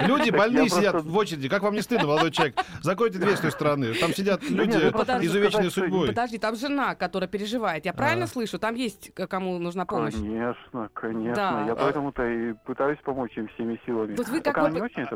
[0.00, 1.48] Люди больные сидят в очереди.
[1.48, 2.56] Как вам не стыдно, молодой человек?
[2.80, 3.94] Закройте дверь с той стороны.
[3.94, 4.76] Там сидят люди,
[5.24, 6.08] изувеченные судьбой.
[6.08, 7.84] Подожди, там жена, которая переживает.
[7.84, 8.28] Я правильно А.
[8.28, 8.58] слышу?
[8.58, 10.14] Там есть кому нужна помощь.
[10.14, 11.64] Конечно, конечно.
[11.66, 14.16] Я поэтому-то и пытаюсь помочь им всеми силами.
[14.16, 14.56] Вот вы как.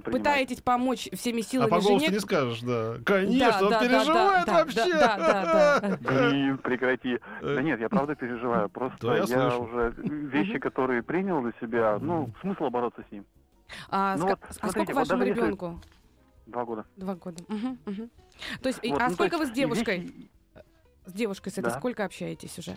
[0.05, 2.95] Пытаетесь помочь всеми А силами по голосу не скажешь, да.
[3.05, 4.93] Конечно, он переживает вообще.
[4.95, 5.99] Да, да, да, да.
[6.01, 7.19] Блин, прекрати.
[7.43, 8.69] Да нет, я правда переживаю.
[8.69, 9.63] Просто Да, я я, слышу.
[9.65, 13.25] уже вещи, которые принял для себя, ну, смысла бороться с ним.
[13.91, 15.81] А, Ну ска- вот, а смотрите, сколько вот вашему если- ребенку?
[16.47, 16.85] Два года.
[16.97, 17.43] Два года.
[17.49, 18.11] Мгм, мгм.
[18.63, 19.99] То есть, Вот, а ну, сколько есть вы с девушкой?
[20.01, 20.31] вещи-
[21.07, 21.79] С девушкой с этой Да.
[21.79, 22.77] сколько общаетесь уже?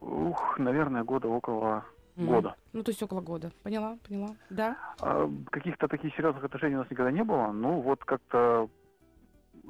[0.00, 1.84] Ух, наверное, года около
[2.16, 2.26] Мгм.
[2.26, 2.56] года.
[2.72, 3.50] Ну, то есть около года.
[3.62, 4.34] Поняла, поняла.
[4.50, 4.76] Да.
[5.00, 7.52] А, каких-то таких серьезных отношений у нас никогда не было.
[7.52, 8.68] Ну, вот как-то,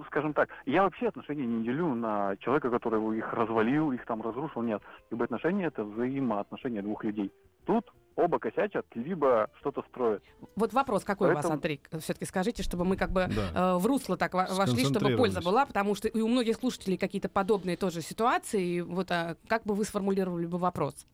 [0.06, 4.62] скажем так, я вообще отношения не делю на человека, который их развалил, их там разрушил.
[4.62, 4.82] Нет.
[5.10, 7.32] Любые отношения— это взаимоотношения двух людей.
[7.64, 10.22] Тут оба косячат, либо что-то строят.
[10.54, 11.80] Вот вопрос какой у вас, Поэтому- Андрей?
[12.00, 13.74] Все-таки скажите, чтобы мы как бы Да.
[13.74, 16.96] э, в русло так во- вошли, чтобы польза была, потому что и у многих слушателей
[16.96, 18.62] какие-то подобные тоже ситуации.
[18.76, 21.06] И вот а, как бы вы сформулировали бы вопрос?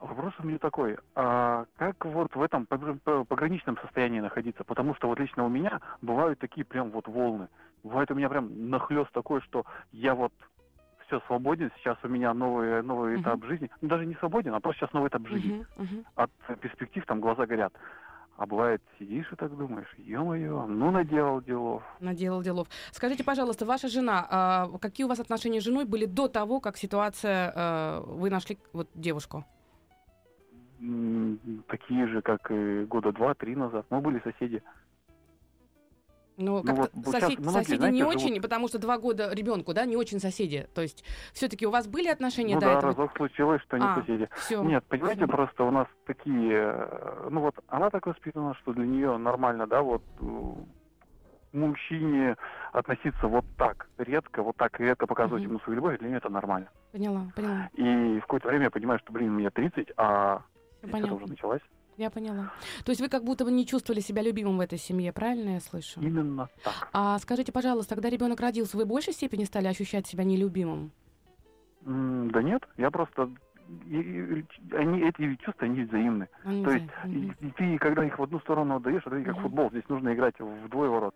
[0.00, 4.62] Вопрос у меня такой, а как вот в этом пограничном состоянии находиться?
[4.64, 7.48] Потому что вот лично у меня бывают такие прям вот волны.
[7.82, 10.32] Бывает у меня прям нахлест такой, что я вот
[11.06, 13.22] все свободен, сейчас у меня новый, новый Мгм.
[13.22, 13.70] этап жизни.
[13.80, 15.50] Ну, даже не свободен, а просто сейчас новый этап жизни.
[15.52, 16.04] Мгм, мгм.
[16.16, 16.30] От
[16.60, 17.72] перспектив там глаза горят.
[18.36, 21.82] А бывает, сидишь и так думаешь, ё-моё, ну наделал делов.
[22.00, 22.68] Наделал делов.
[22.92, 26.76] Скажите, пожалуйста, ваша жена, а, какие у вас отношения с женой были до того, как
[26.76, 29.44] ситуация, э, вы нашли вот девушку?
[31.68, 33.86] Такие же, как и года два-три назад.
[33.90, 34.62] Мы были соседи.
[36.38, 39.32] Ну, Ну как-то вот, сосед- многие, соседи знаете, не живут- очень, потому что два года
[39.32, 40.68] ребенку, да, не очень соседи.
[40.74, 42.92] То есть все-таки у вас были отношения ну до да, этого?
[42.92, 44.28] разок случилось, что не А, соседи.
[44.34, 44.62] Все.
[44.62, 49.16] Нет, понимаете, просто у нас такие, э, ну вот, она так воспитана, что для нее
[49.16, 50.26] нормально, да, вот э,
[51.56, 52.36] мужчине
[52.72, 55.52] относиться вот так редко, вот так редко показывать Мгм.
[55.52, 56.68] ему свою любовь, для нее это нормально.
[56.92, 57.70] Поняла, поняла.
[57.72, 60.42] И в какое-то время я понимаю, что, блин, мне 30, а
[60.82, 61.14] понятно.
[61.16, 61.60] уже началась.
[61.96, 62.52] Я поняла.
[62.84, 65.60] То есть вы как будто бы не чувствовали себя любимым в этой семье, правильно я
[65.60, 66.00] слышу?
[66.00, 66.88] Именно так.
[66.92, 70.90] А скажите, пожалуйста, когда ребенок родился, вы в большей степени стали ощущать себя нелюбимым?
[71.86, 73.30] М, Да нет, я просто...
[73.88, 74.44] и- и-
[74.76, 76.28] Они, эти чувства, они взаимны.
[76.44, 77.12] Не То есть Мгм.
[77.40, 79.42] и- и ты, когда их в одну сторону отдаешь, это как Мгм.
[79.42, 81.14] футбол, здесь нужно играть вдвое ворот.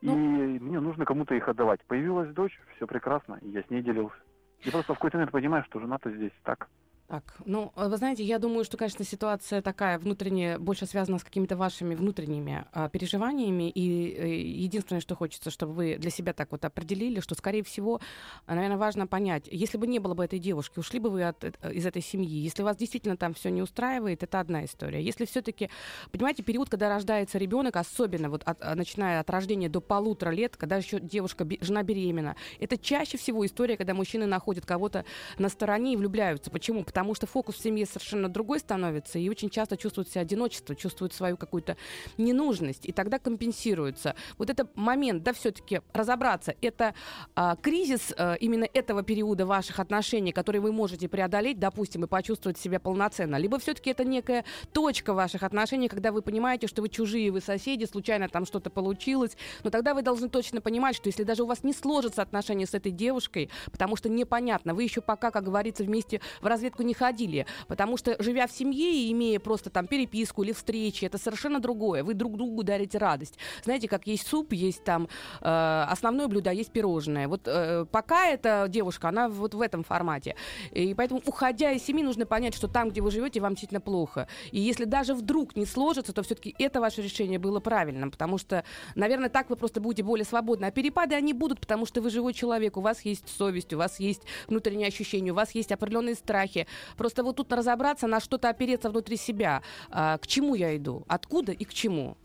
[0.00, 0.16] И Ну.
[0.16, 1.80] мне нужно кому-то их отдавать.
[1.86, 4.16] Появилась дочь, все прекрасно, и я с ней делился.
[4.60, 6.68] И просто в какой-то момент понимаешь, что жена-то здесь так.
[7.08, 11.24] Так, ну, э, вы знаете, я думаю, что, конечно, ситуация такая внутренняя, больше связана с
[11.24, 13.70] какими-то вашими внутренними а, переживаниями.
[13.70, 18.00] И э, единственное, что хочется, чтобы вы для себя так вот определили, что, скорее всего,
[18.48, 21.52] наверное, важно понять, если бы не было бы этой девушки, ушли бы вы от, э,
[21.72, 22.40] из этой семьи.
[22.40, 25.00] Если вас действительно там все не устраивает, это одна история.
[25.00, 25.70] Если все-таки,
[26.10, 30.76] понимаете, период, когда рождается ребенок, особенно вот от- начиная от рождения до полутора лет, когда
[30.76, 35.04] еще девушка, жена беременна, это чаще всего история, когда мужчины находят кого-то
[35.38, 36.50] на стороне и влюбляются.
[36.50, 36.82] Почему?
[36.96, 41.12] Потому что фокус в семье совершенно другой становится, и очень часто чувствуют себя одиночество, чувствуют
[41.12, 41.76] свою какую-то
[42.16, 44.14] ненужность, и тогда компенсируются.
[44.38, 46.94] Вот это момент, да, все-таки разобраться, это
[47.34, 52.56] а, кризис а, именно этого периода ваших отношений, который вы можете преодолеть, допустим, и почувствовать
[52.56, 57.30] себя полноценно, либо все-таки это некая точка ваших отношений, когда вы понимаете, что вы чужие,
[57.30, 61.42] вы соседи, случайно там что-то получилось, но тогда вы должны точно понимать, что если даже
[61.42, 65.44] у вас не сложатся отношения с этой девушкой, потому что непонятно, вы еще пока, как
[65.44, 69.86] говорится, вместе в разведку не ходили, потому что живя в семье и имея просто там
[69.86, 72.02] переписку или встречи, это совершенно другое.
[72.04, 73.38] Вы друг другу дарите радость.
[73.64, 75.08] Знаете, как есть суп, есть там
[75.40, 77.28] э, основное блюдо, а есть пирожное.
[77.28, 80.36] Вот э, пока эта девушка, она вот в этом формате.
[80.72, 84.28] И поэтому, уходя из семьи, нужно понять, что там, где вы живете, вам действительно плохо.
[84.50, 88.64] И если даже вдруг не сложится, то все-таки это ваше решение было правильным, потому что,
[88.94, 90.66] наверное, так вы просто будете более свободны.
[90.66, 94.00] А перепады они будут, потому что вы живой человек, у вас есть совесть, у вас
[94.00, 96.66] есть внутренние ощущения, у вас есть определенные страхи.
[96.96, 99.62] Просто вот тут разобраться, на что-то опереться внутри себя.
[99.90, 101.04] А, к чему я иду?
[101.08, 102.16] Откуда и к чему?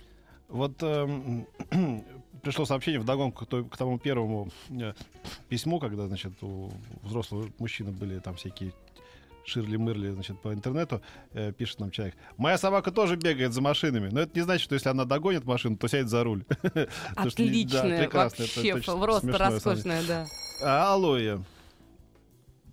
[0.48, 1.48] Вот эм,
[2.42, 4.94] пришло сообщение вдогонку к, той- к тому первому э,
[5.50, 6.72] письму, когда, значит, у
[7.04, 8.74] взрослого мужчины были там всякие
[9.46, 11.02] Ширли-мырли, значит, по интернету,
[11.34, 12.16] э, пишет нам человек.
[12.38, 15.78] Моя собака тоже бегает за машинами, но это не значит, что если она догонит машину,
[15.78, 16.44] то сядет за руль.
[17.16, 20.28] Отличная, вообще, просто роскошная, да.
[20.62, 21.40] А, Алло, я.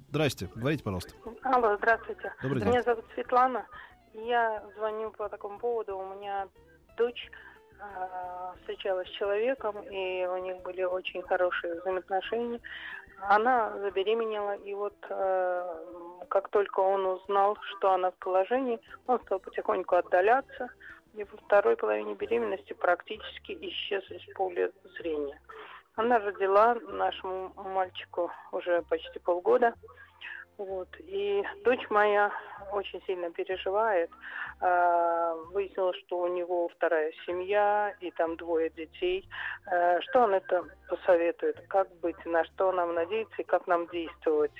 [0.08, 1.12] Здрасте, говорите, пожалуйста.
[1.42, 2.32] Алло, здравствуйте.
[2.42, 2.70] Добрый день.
[2.70, 3.66] Меня зовут Светлана.
[4.14, 5.98] Я звоню по такому поводу.
[5.98, 6.48] У меня
[6.96, 7.30] дочь
[7.78, 12.58] а, встречалась с человеком, и у них были очень хорошие взаимоотношения.
[13.20, 19.40] Она забеременела, и вот э, как только он узнал, что она в положении, он стал
[19.40, 20.68] потихоньку отдаляться,
[21.14, 25.38] и во второй половине беременности практически исчез из поля зрения.
[25.98, 29.74] Она родила нашему мальчику уже почти полгода.
[30.56, 30.88] Вот.
[31.00, 32.30] И дочь моя
[32.70, 34.08] очень сильно переживает.
[34.60, 39.28] А, выяснилось, что у него вторая семья и там двое детей.
[39.66, 41.60] А, что он это посоветует?
[41.66, 42.24] Как быть?
[42.24, 44.52] На что нам надеяться и как нам действовать?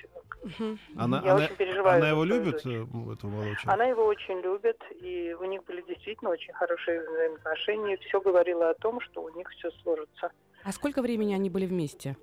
[0.97, 1.99] Она, Я она, очень переживаю.
[1.99, 2.65] Она его любит.
[2.65, 7.95] Э, этого молодого Она его очень любит, и у них были действительно очень хорошие взаимоотношения.
[7.97, 10.31] Все говорило о том, что у них все сложится.
[10.63, 12.17] А сколько времени они были вместе?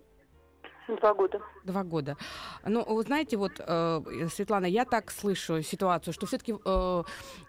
[0.89, 1.41] Два года.
[1.65, 2.17] Два года.
[2.65, 7.03] Ну, вы знаете, вот, э, Светлана, я так слышу ситуацию, что все-таки э,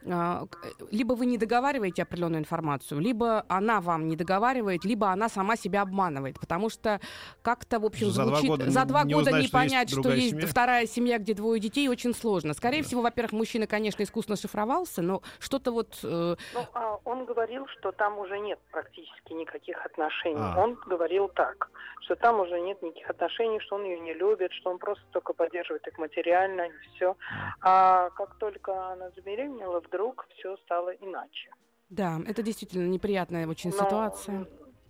[0.06, 0.46] э,
[0.92, 5.84] либо вы не договариваете определенную информацию, либо она вам не договаривает, либо она сама себя
[5.84, 7.00] обманывает, потому что
[7.44, 8.48] как-то, в общем, за звучит...
[8.48, 10.48] Два года за два не года узнать, не понять, что есть, семья?
[10.48, 12.56] вторая семья, где двое детей, очень сложно.
[12.56, 12.88] Скорее да.
[12.88, 16.00] всего, во-первых, мужчина, конечно, искусно шифровался, но что-то вот...
[16.04, 16.36] Э...
[16.56, 20.40] Ну, а он говорил, что там уже нет практически никаких отношений.
[20.40, 20.56] А.
[20.58, 21.70] Он говорил так,
[22.02, 25.04] что там уже нет никаких отношений отношений, что он ее не любит, что он просто
[25.12, 27.16] только поддерживает их материально и все.
[27.62, 31.50] А как только она забеременела, вдруг все стало иначе.
[31.90, 33.78] Да, это действительно неприятная очень Но...
[33.78, 34.48] ситуация.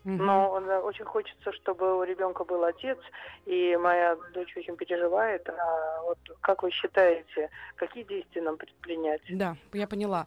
[0.10, 0.52] Но
[0.86, 2.98] очень хочется, чтобы у ребенка был отец,
[3.46, 5.50] и моя дочь очень переживает.
[5.50, 9.22] А вот как вы считаете, какие действия нам предпринять?
[9.30, 10.26] Да, я поняла.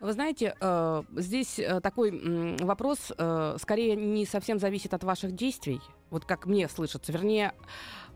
[0.00, 5.32] Вы знаете, э, здесь э, такой э, вопрос э, скорее не совсем зависит от ваших
[5.32, 7.12] действий, вот как мне слышится.
[7.12, 7.52] Вернее,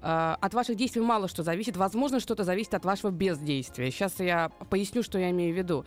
[0.00, 1.76] э, от ваших действий мало что зависит.
[1.76, 3.90] Возможно, что-то зависит от вашего бездействия.
[3.90, 5.84] Сейчас я поясню, что я имею в виду.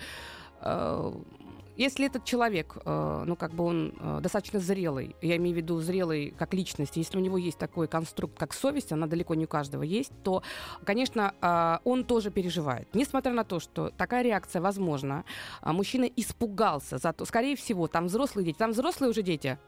[1.78, 5.82] Если этот человек, э, ну, как бы он э, достаточно зрелый, я имею в виду
[5.82, 9.48] зрелый как личность, если у него есть такой конструкт, как совесть, она далеко не у
[9.48, 10.42] каждого есть, то,
[10.86, 12.88] конечно, э, он тоже переживает.
[12.94, 15.26] Несмотря на то, что такая реакция возможна,
[15.62, 19.60] э, мужчина испугался, зато, скорее всего, там взрослые дети, там взрослые уже дети,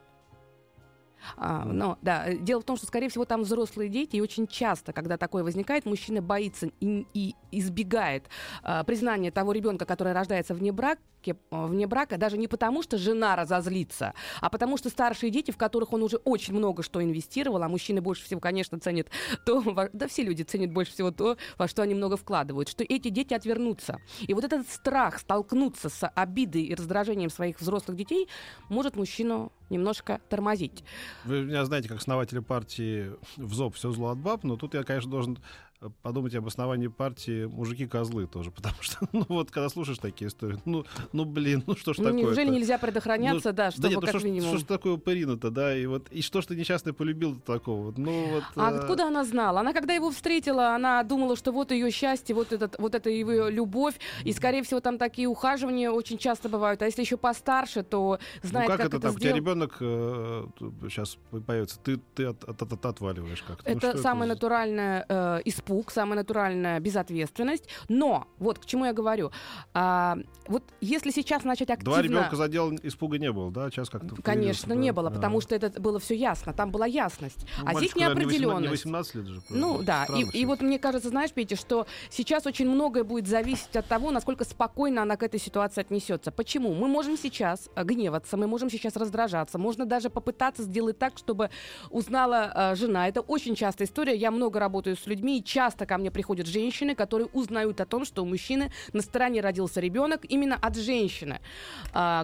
[1.36, 4.94] а, но, да, дело в том, что, скорее всего, там взрослые дети, и очень часто,
[4.94, 8.26] когда такое возникает, мужчина боится и, и избегает
[8.64, 11.02] а, признания того ребенка, который рождается вне брака,
[11.52, 15.94] вне брака, даже не потому, что жена разозлится, а потому что старшие дети, в которых
[15.94, 19.10] он уже очень много что инвестировал, а мужчины больше всего, конечно, ценят
[19.46, 19.62] то,
[19.94, 23.34] да все люди ценят больше всего то, во что они много вкладывают, что эти дети
[23.34, 24.00] отвернутся.
[24.22, 28.28] И вот этот страх столкнуться с обидой и раздражением своих взрослых детей
[28.70, 30.84] может мужчину немножко тормозить.
[31.26, 34.84] Вы меня знаете, как основателя партии в ЗОП «Все зло от баб», но тут я,
[34.84, 35.40] конечно, должен
[36.02, 40.86] подумать об основании партии мужики-козлы тоже, потому что, ну вот, когда слушаешь такие истории, ну,
[41.14, 44.00] ну блин, ну что ж ну, такое Неужели нельзя предохраняться, ну, да, чтобы да нет,
[44.00, 44.50] ну, как что, минимум...
[44.50, 48.28] Что ж такое упырина-то, да, и вот, и что ж ты несчастный полюбил такого, ну
[48.34, 48.44] вот...
[48.56, 48.78] А э...
[48.78, 49.60] откуда она знала?
[49.60, 53.50] Она, когда его встретила, она думала, что вот ее счастье, вот, этот, вот это его
[53.50, 58.20] любовь, и, скорее всего, там такие ухаживания очень часто бывают, а если еще постарше, то
[58.42, 59.38] знает, ну, как, как это, это так, сделать.
[59.38, 60.48] у тебя ребенок э,
[60.90, 63.70] сейчас появится, ты, ты от, от, от, от, отваливаешь как-то.
[63.70, 64.36] Это ну, самое это?
[64.36, 67.68] натуральное э, испуг, самая натуральная безответственность.
[67.90, 69.32] Но, вот к чему я говорю.
[69.74, 71.94] А, вот если сейчас начать активно...
[71.94, 73.70] Два ребенка задел, испуга не было, да?
[73.70, 74.22] Сейчас как-то...
[74.22, 75.42] Конечно, не было, потому а.
[75.42, 76.54] что это было все ясно.
[76.54, 77.46] Там была ясность.
[77.62, 78.62] Ну, а здесь неопределенность.
[78.62, 79.42] Не 18 лет же.
[79.50, 80.06] Ну, да.
[80.06, 84.12] И, и вот мне кажется, знаешь, Петя, что сейчас очень многое будет зависеть от того,
[84.12, 86.32] насколько спокойно она к этой ситуации отнесется.
[86.32, 86.74] Почему?
[86.74, 91.50] Мы можем сейчас гневаться, мы можем сейчас раздражаться, можно даже попытаться сделать так, чтобы
[91.90, 93.08] узнала э, жена.
[93.08, 94.16] Это очень частая история.
[94.16, 98.06] Я много работаю с людьми, и часто ко мне приходят женщины, которые узнают о том,
[98.06, 101.40] что у мужчины на стороне родился ребенок именно от женщины.
[101.94, 102.24] А,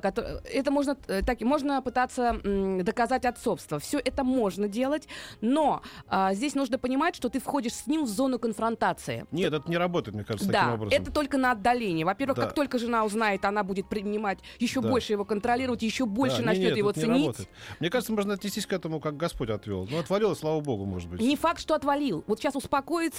[0.53, 3.79] это можно, э, так, можно пытаться доказать отцовство.
[3.79, 5.07] Все это можно делать,
[5.41, 9.25] но а, здесь нужно понимать, что ты входишь с ним в зону конфронтации.
[9.31, 11.01] Нет, это не работает, мне кажется, да, таким образом.
[11.01, 12.03] это только на отдалении.
[12.03, 12.43] Во-первых, да.
[12.43, 14.89] как только жена узнает, она будет принимать еще да.
[14.89, 17.47] больше его контролировать, еще больше да, начнет нет, его ценить.
[17.79, 19.87] Мне кажется, можно отнестись к этому, как Господь отвел.
[19.89, 21.19] Ну, отвалил, слава богу, может быть.
[21.19, 22.23] Не факт, что отвалил.
[22.27, 22.55] Вот сейчас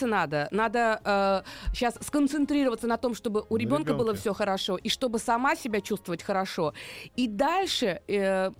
[0.05, 0.49] успокоиться надо.
[0.51, 5.57] Надо э, сейчас сконцентрироваться на том, чтобы у ребенка было все хорошо, и чтобы сама
[5.57, 6.73] себя чувствовать хорошо.
[7.17, 8.51] И дальше э,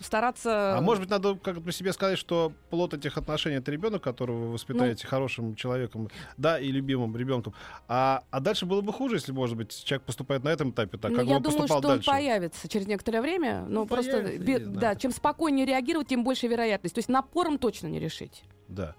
[0.00, 0.78] стараться...
[0.78, 4.46] А может быть, надо как по себе сказать, что плод этих отношений это ребенок, которого
[4.46, 7.54] вы воспитаете ну, хорошим человеком, да, и любимым ребенком.
[7.88, 11.10] А, а дальше было бы хуже, если, может быть, человек поступает на этом этапе так,
[11.10, 12.10] ну, как я он думаю, поступал что дальше.
[12.10, 16.46] он появится через некоторое время, но ну, просто, бе, да, чем спокойнее реагировать, тем больше
[16.46, 16.94] вероятность.
[16.94, 18.42] То есть напором точно не решить.
[18.68, 18.94] Да.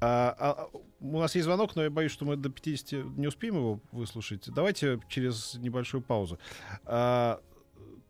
[0.00, 0.68] А, а,
[1.00, 4.48] у нас есть звонок, но я боюсь, что мы до 50 не успеем его выслушать.
[4.54, 6.38] Давайте через небольшую паузу.
[6.84, 7.40] А,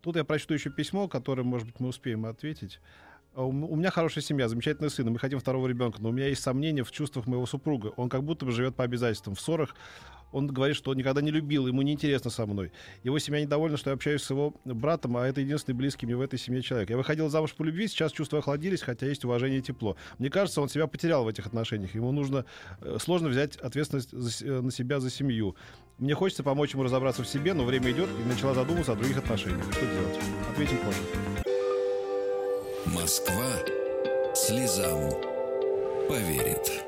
[0.07, 2.79] Тут я прочту еще письмо, которое, может быть, мы успеем ответить.
[3.37, 6.43] А У меня хорошая семья, замечательный сын, мы хотим второго ребенка, но у меня есть
[6.43, 7.89] сомнения в чувствах моего супруга.
[7.99, 9.35] Он как будто бы живет по обязательствам.
[9.35, 9.77] В ссорах
[10.33, 12.73] он говорит, что он никогда не любил, ему неинтересно со мной.
[13.05, 16.23] Его семья недовольна, что я общаюсь с его братом, а это единственный близкий мне в
[16.23, 16.89] этой семье человек.
[16.89, 19.97] Я выходил замуж по любви, сейчас чувства охладились, хотя есть уважение и тепло.
[20.19, 21.95] Мне кажется, он себя потерял в этих отношениях.
[21.95, 22.47] Ему нужно
[22.81, 25.57] э, сложно взять ответственность за э, на себя за семью.
[25.99, 29.19] Мне хочется помочь ему разобраться в себе, но время идет, и начала задумываться о других
[29.19, 29.71] отношениях.
[29.73, 30.19] Что делать?
[30.51, 31.56] Ответим позже.
[32.95, 33.35] Москва
[34.35, 35.11] слезам
[36.09, 36.85] поверит.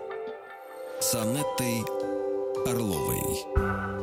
[1.01, 1.83] С Анеттой
[2.67, 3.99] Орловой.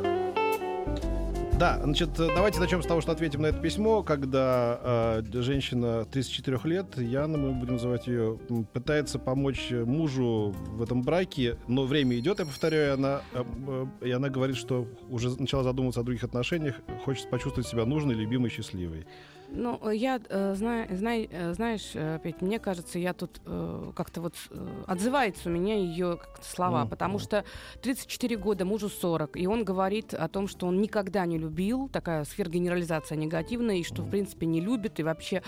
[1.58, 6.60] Да, значит, давайте начнем с того, что ответим на это письмо, когда э, женщина 34
[6.66, 8.38] лет, Яна, мы будем называть ее,
[8.74, 14.12] пытается помочь мужу в этом браке, но время идет, я повторяю, она, э, э, и
[14.12, 16.76] она говорит, что уже начала задумываться о других отношениях,
[17.06, 19.08] хочет почувствовать себя нужной, любимой, счастливой.
[19.56, 20.88] Ну, э, я э, знаю,
[21.32, 23.40] э, знаешь, Петь, мне кажется, я тут
[23.96, 24.36] как-то вот
[24.88, 26.90] отзывается у меня ее слова, Мгм.
[26.90, 27.44] потому что
[27.82, 32.24] 34 года, мужу 40, и он говорит о том, что он никогда не любил, такая
[32.26, 35.42] сфергенерализация негативная, и что, в принципе, не любит, и вообще...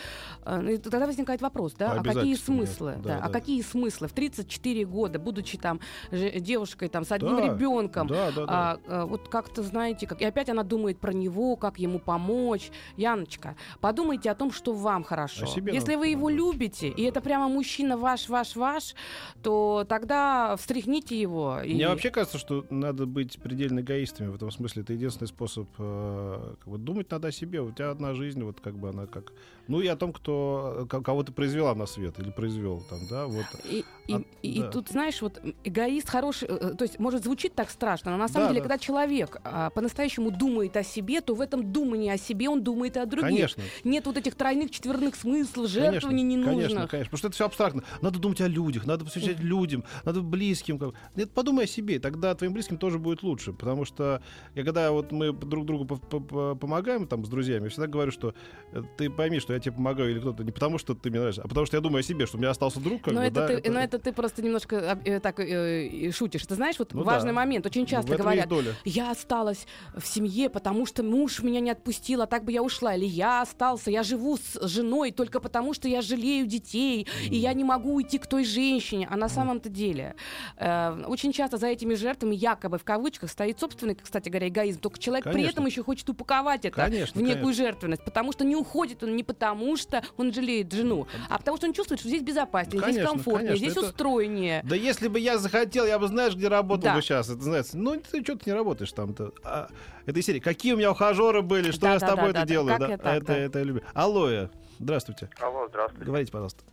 [0.45, 2.41] ну, и тогда возникает вопрос, да, а какие да.
[2.41, 2.93] смыслы?
[2.97, 3.33] Да, Да, а да.
[3.33, 4.07] какие смыслы?
[4.07, 5.79] В 34 года, будучи там
[6.11, 8.45] девушкой там с одним Да, ребенком, Да, да, да.
[8.47, 10.21] а, а, вот как-то, знаете, как...
[10.21, 12.71] и опять она думает про него, как ему помочь.
[12.95, 13.55] Яночка,
[13.97, 15.45] подумайте о том, что вам хорошо.
[15.73, 18.93] Если вы его любите, и это прямо мужчина ваш, ваш, ваш,
[19.41, 21.61] то тогда встряхните его.
[21.65, 21.73] И...
[21.73, 24.83] Мне вообще кажется, что надо быть предельно эгоистами в этом смысле.
[24.83, 27.59] Это единственный способ э, как бы думать надо о себе.
[27.61, 29.33] У тебя одна жизнь, вот как бы она как...
[29.67, 33.25] Ну и о том, кто ко- кого ты произвела на свет или произвел там, да,
[33.27, 33.45] вот.
[33.65, 34.69] И, и- А, и да.
[34.69, 38.27] тут, знаешь, вот эгоист хороший, э, э, то есть, может, звучит так страшно, но на
[38.27, 38.69] самом Да, деле, да.
[38.69, 42.95] когда человек а, по-настоящему думает о себе, то в этом думании о себе он думает
[42.95, 43.27] и о других.
[43.29, 43.63] Конечно.
[43.83, 46.61] Нет вот этих тройных, четверных смыслов, жертвований Конечно, ненужных.
[46.67, 47.09] Конечно, конечно.
[47.11, 47.83] Потому что это все абстрактно.
[48.01, 50.79] Надо думать о людях, надо посвящать людям, надо близким.
[50.79, 53.51] как- Нет, подумай о себе, тогда твоим близким тоже будет лучше.
[53.53, 54.21] Потому что
[54.55, 57.87] я, когда вот мы друг другу по- по- по- помогаем там с друзьями, я всегда
[57.87, 58.33] говорю, что
[58.71, 61.41] э, ты пойми, что я тебе помогаю или кто-то не потому, что ты мне нравишься,
[61.43, 63.01] а потому что я думаю о себе, что у меня остался друг.
[63.01, 66.11] Как но, бы, это да, ты, но это ты просто немножко э, так э, и
[66.11, 66.45] шутишь.
[66.45, 67.35] Ты знаешь, вот Ну важный да.
[67.35, 67.65] момент.
[67.65, 68.49] Очень в часто этом говорят,
[68.85, 72.95] я осталась в семье, потому что муж меня не отпустил, а так бы я ушла.
[72.95, 77.53] Или я остался, я живу с женой только потому, что я жалею детей, и я
[77.53, 79.07] не могу уйти к той женщине.
[79.09, 80.15] А на самом-то деле
[80.57, 84.79] э, очень часто за этими жертвами, якобы в кавычках, стоит собственный, кстати говоря, эгоизм.
[84.79, 85.51] Только человек при Конечно.
[85.51, 87.63] этом еще хочет упаковать это Конечно, в некую конечно.
[87.63, 91.67] жертвенность, потому что не уходит он не потому, что он жалеет жену, а потому что
[91.67, 94.61] он чувствует, что здесь безопаснее, здесь Конечно, комфортнее, конечно, здесь это- устроеннее.
[94.63, 96.95] Да если бы я захотел, я бы знаешь, где работал Да.
[96.95, 97.29] бы сейчас.
[97.29, 99.31] Это знаете, ну ты что ты не работаешь там-то.
[99.43, 99.67] А,
[100.05, 100.39] этой серии.
[100.39, 102.49] Какие у меня ухажеры были, что Да, я с да, тобой да, это да, да.
[102.49, 102.77] делаю.
[102.79, 103.37] Как я так, это, да.
[103.37, 103.81] это люблю.
[103.93, 105.29] Алло, здравствуйте.
[105.39, 106.05] Алло, здравствуйте.
[106.05, 106.63] Говорите, пожалуйста.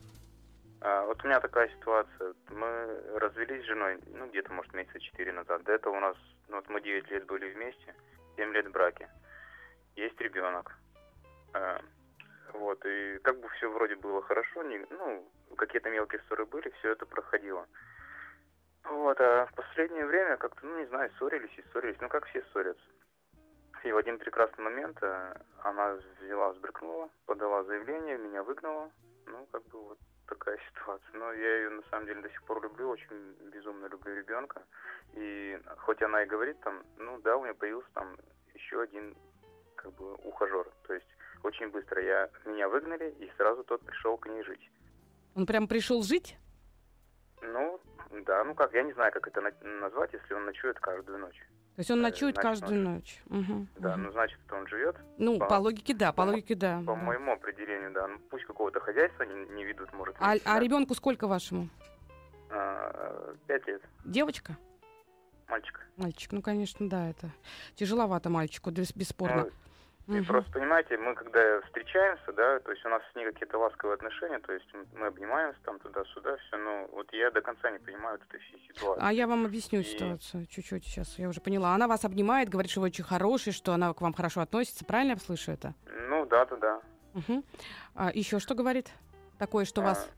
[0.81, 2.35] А, вот у меня такая ситуация.
[2.51, 5.63] Мы развелись с женой, ну, где-то, может, месяца четыре назад.
[5.65, 6.17] До этого у нас,
[6.49, 7.95] ну, вот мы 9 лет были вместе,
[8.37, 9.09] 7 лет в браке.
[9.97, 10.77] Есть ребенок.
[11.55, 11.81] А,
[12.55, 16.93] вот, и как бы все вроде было хорошо, не, ну, какие-то мелкие ссоры были, все
[16.93, 17.67] это проходило.
[18.85, 22.43] Вот, а в последнее время как-то, ну, не знаю, ссорились и ссорились, ну, как все
[22.53, 22.85] ссорятся.
[23.83, 28.91] И в один прекрасный момент э, она взяла, взбрыкнула, подала заявление, меня выгнала.
[29.27, 31.13] Ну, как бы вот такая ситуация.
[31.13, 34.63] Но я ее на самом деле до сих пор люблю, очень безумно люблю ребенка.
[35.13, 38.17] И хоть она и говорит там, ну да, у меня появился там
[38.55, 39.15] еще один
[39.77, 40.67] как бы ухажер.
[40.87, 41.14] То есть
[41.45, 44.71] очень быстро я меня выгнали, и сразу тот пришел к ней жить.
[45.35, 46.37] Он прям пришел жить?
[47.43, 47.81] Ну,
[48.27, 51.39] да, ну как, я не знаю, как это на- назвать, если он ночует каждую ночь.
[51.77, 53.21] То есть он Э, ночует ночь каждую ночь.
[53.27, 54.05] Мгм, Да, мгм.
[54.05, 54.97] ну значит, он живет.
[55.19, 56.83] Ну, по- по логике, да, по по- логике, да.
[56.87, 58.07] По моему определению, да.
[58.07, 60.15] Ну пусть какого-то хозяйства не, не ведут, может.
[60.21, 61.69] А, а ребенку сколько вашему?
[62.51, 63.83] А, Пять лет.
[64.05, 64.57] Девочка?
[65.49, 65.81] Мальчик.
[65.97, 67.31] Мальчик, ну, конечно, да, это
[67.75, 69.45] тяжеловато мальчику, бес- бесспорно.
[69.45, 69.51] Ну,
[70.07, 73.95] И просто, понимаете, мы когда встречаемся, да, то есть у нас с ней какие-то ласковые
[73.95, 78.19] отношения, то есть мы обнимаемся там туда-сюда, все, но вот я до конца не понимаю
[78.19, 79.03] вот этой всей ситуации.
[79.03, 81.75] А я вам объясню И- ситуацию чуть-чуть сейчас, я уже поняла.
[81.75, 84.85] Она вас обнимает, говорит, что вы очень хороший, что она к вам хорошо относится.
[84.85, 85.75] Правильно я слышу это?
[85.87, 86.83] Ну, да-да-да.
[87.15, 87.43] Мгм.
[87.95, 88.91] А еще что говорит?
[89.39, 90.11] Такое, что вас...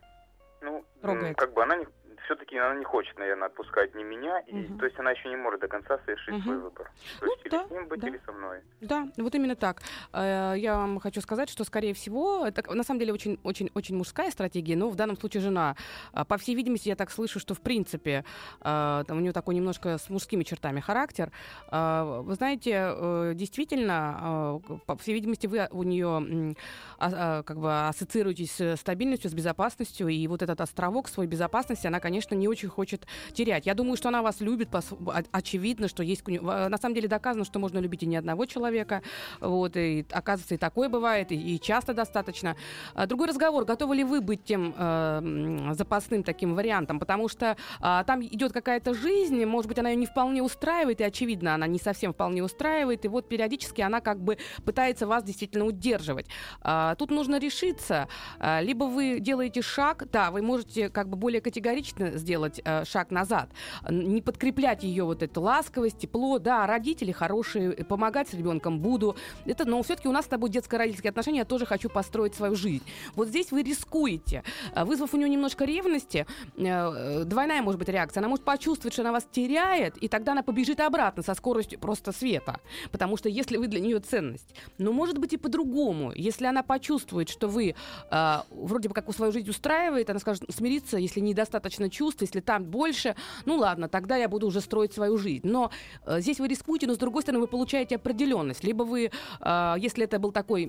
[0.61, 1.37] А, ну, м, трогает?
[1.37, 1.87] как бы она не,
[2.27, 4.79] все-таки она не хочет, наверное, отпускать ни меня, и, Мгм.
[4.79, 6.43] то есть она еще не может до конца совершить Мгм.
[6.43, 6.91] свой выбор.
[7.20, 8.09] То Ну, есть да, или с ним быть, да.
[8.09, 8.61] или со мной.
[8.81, 9.81] Да, вот именно так.
[10.12, 13.97] Э, Я вам хочу сказать, что, скорее всего, это на самом деле очень, очень, очень
[13.97, 15.77] мужская стратегия, но в данном случае жена.
[16.12, 18.24] А, По всей видимости, я так слышу, что в принципе
[18.61, 21.31] э, там у нее такой немножко с мужскими чертами характер.
[21.70, 26.55] А, Вы знаете, э, действительно, по всей видимости, вы у нее
[26.99, 32.01] а- как бы ассоциируетесь с стабильностью, с безопасностью, и вот этот островок своей безопасности она,
[32.01, 33.66] конечно, не очень хочет терять.
[33.66, 36.22] Я думаю, что она вас любит, о- очевидно, что есть...
[36.26, 39.02] э, На самом деле доказано, что можно любить и не одного человека,
[39.40, 42.56] вот, и оказывается, и такое бывает, и, часто достаточно.
[42.94, 48.04] А, Другой разговор, готовы ли вы быть тем э, запасным таким вариантом, потому что а,
[48.04, 51.78] там идет какая-то жизнь, может быть, она ее не вполне устраивает, и, очевидно, она не
[51.78, 56.26] совсем вполне устраивает, и вот периодически она как бы пытается вас действительно удерживать.
[56.62, 58.08] А, Тут нужно решиться,
[58.38, 63.11] а, либо вы делаете шаг, да, вы можете как бы более категорично сделать э, шаг
[63.11, 63.48] назад,
[63.88, 69.16] не подкреплять ее вот эту ласковость, тепло, да, родители хорошие, э, помогать с ребенком буду,
[69.44, 72.84] это, но все-таки у нас с тобой детско-родительские отношения, я тоже хочу построить свою жизнь.
[73.14, 74.42] Вот здесь вы рискуете,
[74.74, 76.26] а, вызвав у нее немножко ревности,
[76.57, 80.32] э, э, двойная может быть реакция, она может почувствовать, что она вас теряет, и тогда
[80.32, 82.61] она побежит обратно со скоростью просто света,
[82.92, 84.54] потому что если вы для нее ценность.
[84.78, 87.74] Но может быть и по-другому, если она почувствует, что вы
[88.11, 92.64] э, вроде бы как свою жизнь устраивает, она скажет смириться, если недостаточно чувств, если там
[92.64, 95.47] больше, ну ладно, тогда я буду уже строить свою жизнь.
[95.49, 95.70] Но
[96.05, 98.64] э, здесь вы рискуете, но с другой стороны вы получаете определенность.
[98.64, 100.64] Либо вы, э, если это был такой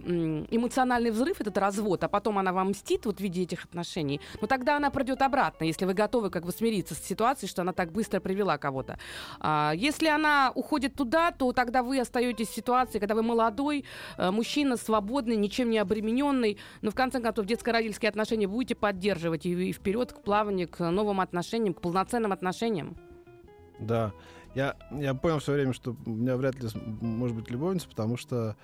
[0.52, 4.48] эмоциональный взрыв, этот развод, а потом она вам мстит вот в виде этих отношений, но
[4.48, 7.92] тогда она пройдет обратно, если вы готовы как бы смириться с ситуацией, что она так
[7.92, 8.98] быстро привела кого-то.
[9.40, 13.86] А, если она уходит туда, то тогда вы остаетесь в ситуации, когда вы молодой,
[14.18, 19.70] э, мужчина, свободный, ничем не обремененный, но в конце концов детско-родительские отношения будете поддерживать и,
[19.70, 22.98] и вперед к плаванию, к новым отношениям, к полноценным отношениям.
[23.80, 24.14] Да.
[24.56, 26.70] Я, я понял все время, что у меня вряд ли
[27.02, 28.56] может быть любовница, потому что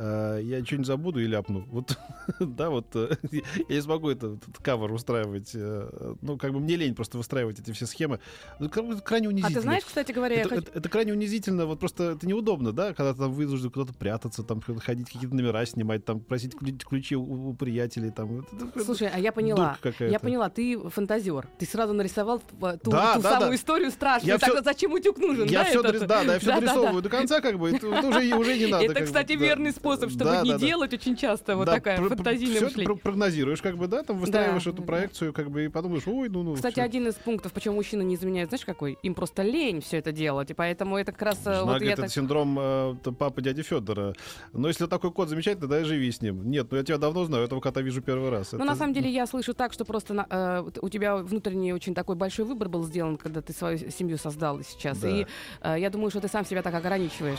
[0.00, 1.64] я что-нибудь забуду и ляпну.
[1.70, 1.98] Вот,
[2.40, 3.16] да, вот э,
[3.68, 5.50] я не смогу этот, этот кавер устраивать.
[5.54, 8.20] э, ну, как бы мне лень просто выстраивать эти все схемы.
[8.60, 9.54] Ну, это крайне А унизительно.
[9.56, 12.92] ты знаешь, кстати говоря, это, хочу- это- это крайне унизительно, вот просто это неудобно, да,
[12.94, 17.16] когда ты там вынужден куда-то прятаться, там ходить какие-то номера снимать, там просить ключ- ключи
[17.16, 18.40] у, у приятелей, там.
[18.40, 19.76] Это- это- Слушай, а я поняла.
[19.98, 21.48] Я поняла, ты фантазер.
[21.58, 23.56] Ты сразу нарисовал э, ту, Да, ту да, самую да.
[23.56, 24.34] историю страшную.
[24.34, 25.48] Я Тогда зачем утюг нужен?
[25.48, 26.06] Я да, все, этот?
[26.06, 28.84] да, да, я все дорисовываю до конца, как бы, это, это уже, уже не надо.
[28.84, 30.66] Это, кстати, верный способ, чтобы Да, не да, да.
[30.66, 32.86] делать очень часто вот Да, такая про- фантазийное всё мышление.
[32.86, 34.86] про- прогнозируешь, как бы, да, там выстраиваешь Да, эту да.
[34.86, 36.54] проекцию, как бы, и подумаешь, ой, ну, ну.
[36.54, 36.82] Кстати, всё.
[36.82, 38.98] один из пунктов, почему мужчины не изменяют, знаешь, какой?
[39.02, 40.50] Им просто лень все это делать.
[40.50, 41.38] И поэтому это как раз...
[41.40, 44.14] э, Жена вот говорит, я это так- синдром э, папы дяди Федора.
[44.52, 46.50] Но если такой кот замечательный, тогда и живи с ним.
[46.50, 48.52] Нет, ну я тебя давно знаю, этого кота вижу первый раз.
[48.52, 51.72] Ну, Это- на самом деле, я слышу так, что просто на- э, у тебя внутренний
[51.72, 54.98] очень такой большой выбор был сделан, когда ты свою семью создал сейчас.
[54.98, 55.08] Да.
[55.08, 55.26] И
[55.62, 57.38] э, я думаю, что ты сам себя так ограничиваешь.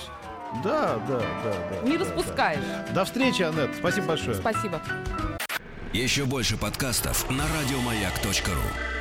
[0.63, 1.87] Да, да, да, да.
[1.87, 2.59] Не да, распускаешь.
[2.87, 2.93] да.
[2.93, 3.75] До встречи, Аннет.
[3.77, 4.35] Спасибо большое.
[4.35, 4.81] Спасибо.
[5.93, 8.98] Еще больше подкастов на радиомаяк.ру.